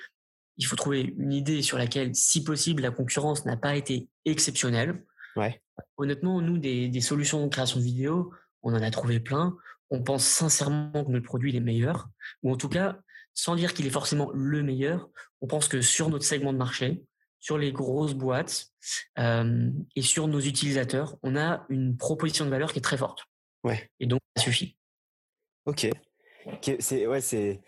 [0.58, 5.04] il faut trouver une idée sur laquelle, si possible, la concurrence n'a pas été exceptionnelle.
[5.36, 5.62] Ouais.
[5.98, 9.56] Honnêtement, nous des, des solutions de création de vidéo, on en a trouvé plein.
[9.92, 12.10] On pense sincèrement que notre produit est meilleur,
[12.44, 13.00] ou en tout cas
[13.34, 15.10] sans dire qu'il est forcément le meilleur.
[15.42, 17.04] On pense que sur notre segment de marché,
[17.42, 18.68] sur les grosses boîtes
[19.20, 23.26] euh, et sur nos utilisateurs, on a une proposition de valeur qui est très forte.
[23.64, 23.90] Ouais.
[24.00, 24.78] Et donc, ça suffit.
[25.66, 25.88] Ok.
[26.80, 27.62] C'est ouais, c'est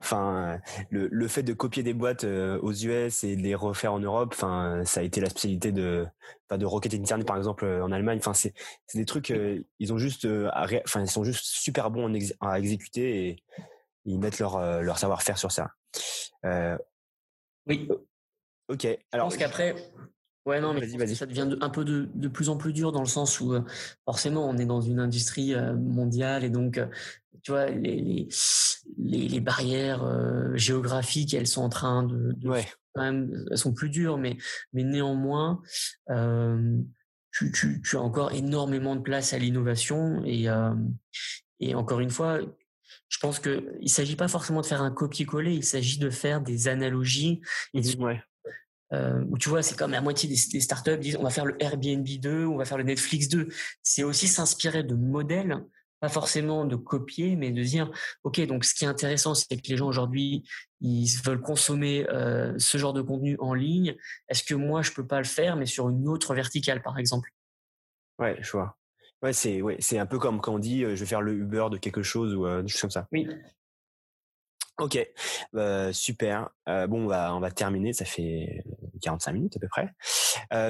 [0.00, 3.92] enfin le, le fait de copier des boîtes euh, aux US et de les refaire
[3.92, 6.06] en Europe enfin ça a été la spécialité de
[6.50, 8.54] de Rocket Internet par exemple euh, en Allemagne enfin c'est
[8.86, 9.30] c'est des trucs
[9.78, 12.10] ils ont juste enfin ils sont juste super bons
[12.40, 13.44] à exécuter et
[14.04, 15.72] ils mettent leur, euh, leur savoir-faire sur ça.
[16.44, 16.76] Euh,
[17.66, 17.88] oui.
[18.68, 18.86] Ok.
[19.12, 19.74] Alors, je pense qu'après,
[20.46, 23.06] ouais, non, mais ça devient un peu de, de, plus en plus dur dans le
[23.06, 23.62] sens où euh,
[24.04, 26.80] forcément on est dans une industrie mondiale et donc
[27.42, 28.28] tu vois les
[28.98, 30.04] les, les, barrières
[30.56, 32.66] géographiques elles sont en train de, de ouais.
[32.94, 34.36] quand même elles sont plus dures mais
[34.72, 35.62] mais néanmoins
[37.32, 40.48] tu, tu, tu, as encore énormément de place à l'innovation et
[41.60, 42.40] et encore une fois
[43.10, 46.40] je pense que il s'agit pas forcément de faire un copier-coller, il s'agit de faire
[46.40, 47.42] des analogies.
[47.74, 48.22] Et ouais.
[48.92, 51.44] euh, où tu vois, c'est comme la moitié des, des, startups disent on va faire
[51.44, 53.48] le Airbnb 2, on va faire le Netflix 2.
[53.82, 55.60] C'est aussi s'inspirer de modèles,
[55.98, 57.90] pas forcément de copier, mais de dire
[58.22, 60.48] ok, donc ce qui est intéressant, c'est que les gens aujourd'hui
[60.80, 63.96] ils veulent consommer euh, ce genre de contenu en ligne.
[64.28, 67.28] Est-ce que moi je peux pas le faire, mais sur une autre verticale, par exemple?
[68.20, 68.79] Ouais, je vois.
[69.22, 71.66] Ouais, c'est ouais, c'est un peu comme quand on dit je vais faire le Uber
[71.70, 73.06] de quelque chose ou des choses comme ça.
[73.12, 73.28] Oui.
[74.78, 74.98] Ok,
[75.52, 76.48] bah, super.
[76.66, 77.92] Bon, on va, on va terminer.
[77.92, 78.64] Ça fait
[79.02, 79.92] 45 minutes à peu près.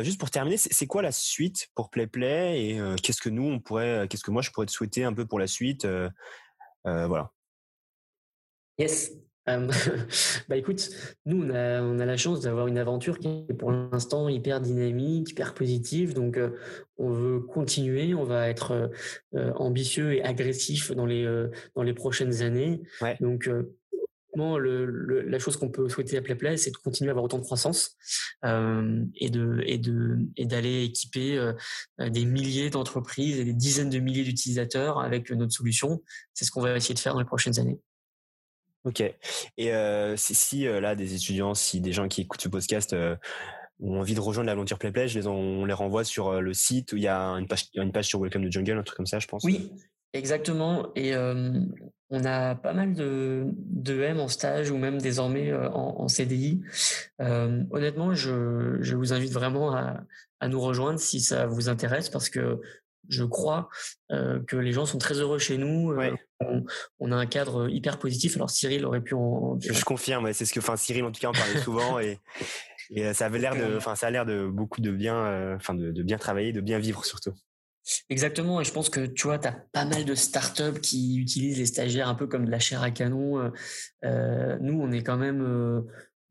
[0.02, 4.08] Juste pour terminer, c'est quoi la suite pour PlayPlay et qu'est-ce que nous on pourrait,
[4.10, 5.86] qu'est-ce que moi je pourrais te souhaiter un peu pour la suite,
[6.84, 7.30] voilà.
[8.78, 9.12] Yes.
[10.48, 10.90] bah écoute,
[11.26, 14.60] nous on a, on a la chance d'avoir une aventure qui est pour l'instant hyper
[14.60, 16.14] dynamique, hyper positive.
[16.14, 16.38] Donc
[16.98, 18.90] on veut continuer, on va être
[19.56, 21.26] ambitieux et agressif dans les
[21.74, 22.82] dans les prochaines années.
[23.20, 23.48] Donc
[24.36, 27.38] le, le, la chose qu'on peut souhaiter à PlayPlay, c'est de continuer à avoir autant
[27.38, 27.96] de croissance
[28.44, 31.52] euh, et de et de et d'aller équiper
[31.98, 36.02] des milliers d'entreprises et des dizaines de milliers d'utilisateurs avec notre solution.
[36.34, 37.80] C'est ce qu'on va essayer de faire dans les prochaines années.
[38.84, 39.00] Ok.
[39.00, 43.16] Et euh, si, si là des étudiants, si des gens qui écoutent ce podcast euh,
[43.80, 46.96] ont envie de rejoindre l'aventure PlayPlay, je les on les renvoie sur le site où
[46.96, 49.18] il y a une page, une page sur Welcome to Jungle, un truc comme ça,
[49.18, 49.44] je pense.
[49.44, 49.70] Oui,
[50.12, 50.88] exactement.
[50.96, 56.08] Et on a pas mal de, de M en stage ou même désormais en, en
[56.08, 56.62] CDI.
[57.18, 60.00] honnêtement, je, je vous invite vraiment à,
[60.40, 62.60] à nous rejoindre si ça vous intéresse parce que
[63.10, 63.68] je crois
[64.12, 65.92] euh, que les gens sont très heureux chez nous.
[65.92, 66.14] Euh,
[66.98, 68.36] on, a un cadre hyper positif.
[68.36, 69.58] Alors Cyril aurait pu en.
[69.60, 70.32] Je confirme.
[70.32, 72.18] C'est ce que, enfin Cyril en tout cas en parlait souvent et,
[72.90, 75.74] et euh, ça avait l'air de, enfin ça a l'air de beaucoup de bien, enfin
[75.74, 77.34] de, de, bien travailler, de bien vivre surtout.
[78.08, 81.58] Exactement, et je pense que tu vois, tu as pas mal de startups qui utilisent
[81.58, 83.50] les stagiaires un peu comme de la chair à canon.
[84.04, 85.82] Euh, nous, on est quand même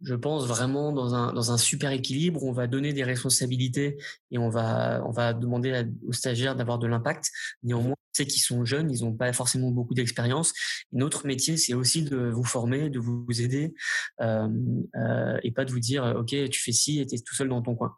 [0.01, 2.43] je pense vraiment dans un dans un super équilibre.
[2.43, 3.97] On va donner des responsabilités
[4.31, 7.31] et on va on va demander aux stagiaires d'avoir de l'impact.
[7.63, 10.53] Néanmoins, c'est qu'ils sont jeunes, ils n'ont pas forcément beaucoup d'expérience.
[10.91, 13.73] Notre métier, c'est aussi de vous former, de vous aider
[14.21, 14.47] euh,
[14.95, 17.61] euh, et pas de vous dire ok tu fais ci et es tout seul dans
[17.61, 17.95] ton coin.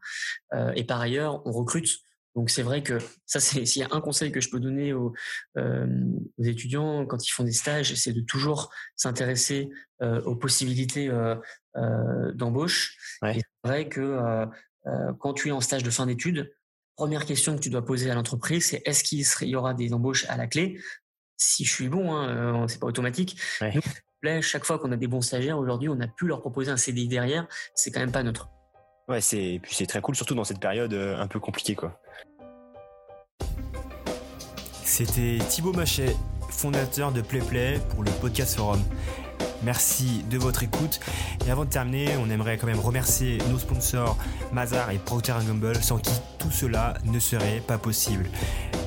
[0.54, 1.90] Euh, et par ailleurs, on recrute.
[2.36, 4.94] Donc c'est vrai que ça, c'est s'il y a un conseil que je peux donner
[4.94, 5.14] aux,
[5.58, 5.88] euh,
[6.38, 9.70] aux étudiants quand ils font des stages, c'est de toujours s'intéresser
[10.02, 11.36] euh, aux possibilités euh,
[11.76, 12.98] euh d'embauche.
[13.22, 13.34] Ouais.
[13.34, 14.46] c'est vrai que euh,
[14.88, 16.54] euh, quand tu es en stage de fin d'études,
[16.96, 20.26] première question que tu dois poser à l'entreprise, c'est est-ce qu'il y aura des embauches
[20.30, 20.80] à la clé?
[21.38, 23.40] Si je suis bon, hein, c'est pas automatique.
[24.42, 27.08] chaque fois qu'on a des bons stagiaires aujourd'hui, on a pu leur proposer un CDI
[27.08, 27.48] derrière.
[27.74, 28.50] C'est quand même pas neutre.
[29.20, 31.76] C'est puis c'est très cool, surtout dans cette période un peu compliquée.
[34.84, 36.16] C'était Thibaut Machet,
[36.50, 38.82] fondateur de PlayPlay pour le podcast forum.
[39.64, 41.00] Merci de votre écoute.
[41.46, 44.18] Et avant de terminer, on aimerait quand même remercier nos sponsors
[44.52, 48.26] Mazar et Procter Gamble, sans qui tout cela ne serait pas possible.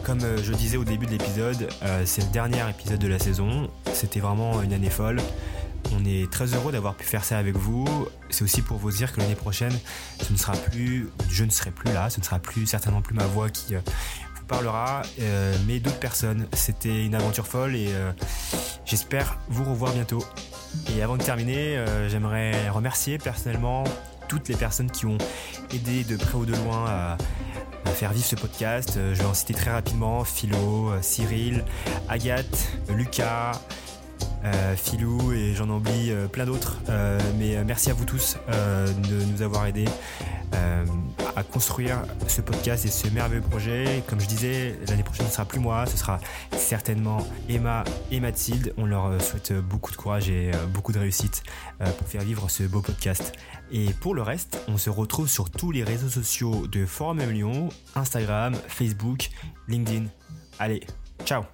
[0.03, 3.19] Comme euh, je disais au début de l'épisode, euh, c'est le dernier épisode de la
[3.19, 3.71] saison.
[3.93, 5.21] C'était vraiment une année folle.
[5.97, 7.87] On est très heureux d'avoir pu faire ça avec vous.
[8.31, 9.73] C'est aussi pour vous dire que l'année prochaine,
[10.21, 13.15] ce ne sera plus, je ne serai plus là, ce ne sera plus certainement plus
[13.15, 13.81] ma voix qui euh,
[14.37, 15.03] vous parlera,
[15.67, 16.47] mais d'autres personnes.
[16.53, 17.89] C'était une aventure folle et
[18.85, 20.23] j'espère vous revoir bientôt.
[20.97, 23.85] Et avant de terminer, euh, j'aimerais remercier personnellement
[24.29, 25.19] toutes les personnes qui ont
[25.73, 27.17] aidé de près ou de loin à,
[27.95, 28.95] faire vivre ce podcast.
[28.97, 31.65] Euh, je vais en citer très rapidement Philo, euh, Cyril,
[32.09, 33.53] Agathe, Lucas,
[34.45, 36.79] euh, Philou et j'en oublie plein d'autres.
[37.39, 39.89] mais merci à vous tous de nous avoir aidés
[41.37, 44.03] à construire ce podcast et ce merveilleux projet.
[44.07, 46.21] Comme je disais, l'année prochaine, ce sera plus moi, ce sera
[46.57, 48.73] certainement Emma et Mathilde.
[48.77, 51.43] On leur souhaite beaucoup de courage et euh, beaucoup de réussite
[51.81, 53.33] euh, pour faire vivre ce beau podcast.
[53.73, 57.69] Et pour le reste, on se retrouve sur tous les réseaux sociaux de Forum M
[57.95, 59.31] Instagram, Facebook,
[59.69, 60.07] LinkedIn.
[60.59, 60.83] Allez,
[61.25, 61.45] ciao